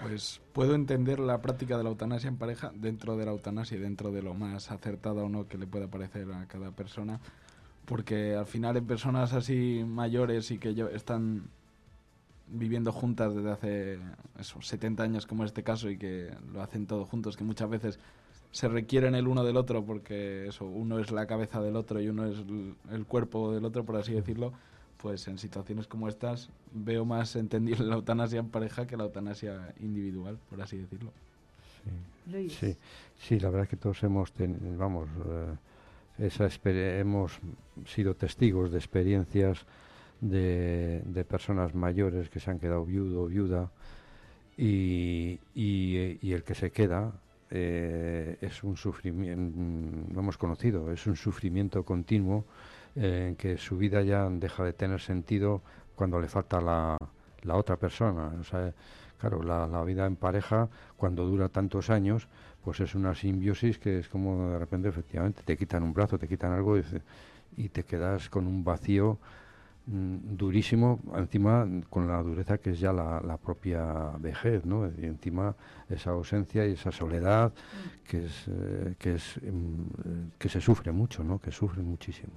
[0.00, 3.80] Pues puedo entender la práctica de la eutanasia en pareja dentro de la eutanasia y
[3.80, 7.20] dentro de lo más acertado o no que le pueda parecer a cada persona,
[7.84, 11.44] porque al final en personas así mayores y que yo están
[12.48, 13.98] viviendo juntas desde hace
[14.38, 17.98] eso, 70 años como este caso y que lo hacen todos juntos, que muchas veces
[18.50, 22.08] se requieren el uno del otro porque eso, uno es la cabeza del otro y
[22.08, 22.36] uno es
[22.90, 24.52] el cuerpo del otro, por así decirlo,
[24.98, 29.74] pues en situaciones como estas veo más entendible la eutanasia en pareja que la eutanasia
[29.80, 31.12] individual, por así decirlo.
[32.48, 32.76] Sí,
[33.18, 34.32] sí, la verdad es que todos hemos,
[34.78, 35.56] vamos, eh,
[36.18, 37.40] hemos
[37.86, 39.66] sido testigos de experiencias
[40.20, 43.70] de, personas mayores que se han quedado viudo o viuda
[44.56, 47.12] y, el que se queda
[47.50, 49.58] eh, es un sufrimiento,
[50.14, 52.46] lo hemos conocido, es un sufrimiento continuo
[52.94, 55.60] eh, en que su vida ya deja de tener sentido
[55.94, 56.96] cuando le falta la,
[57.54, 58.32] otra persona.
[59.18, 62.26] Claro, la, la, vida en pareja, cuando dura tantos años,
[62.64, 66.28] pues es una simbiosis que es como de repente, efectivamente, te quitan un brazo, te
[66.28, 69.18] quitan algo y, te quedas con un vacío
[69.86, 74.86] Mm, durísimo, encima con la dureza que es ya la, propia vejez, ¿no?
[74.86, 75.56] Y encima
[75.88, 77.52] esa ausencia y esa soledad
[78.06, 81.40] que es eh, que es mm, que se sufre mucho, ¿no?
[81.40, 82.32] Que sufre muchísimo.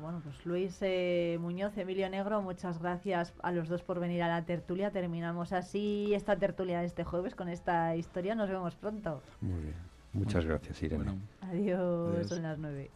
[0.00, 4.28] Bueno, pues Luis eh, Muñoz, Emilio Negro, muchas gracias a los dos por venir a
[4.28, 4.90] la tertulia.
[4.90, 8.34] Terminamos así esta tertulia de este jueves con esta historia.
[8.34, 9.22] Nos vemos pronto.
[9.40, 9.74] Muy bien.
[10.12, 11.14] Muchas gracias, Irene.
[11.42, 12.28] Adiós, Adiós.
[12.28, 12.90] son las nueve.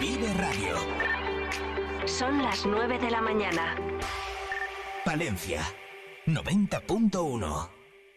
[0.00, 0.76] Vive Radio.
[2.06, 3.76] Son las 9 de la mañana.
[5.06, 5.62] Valencia
[6.26, 7.83] 90.1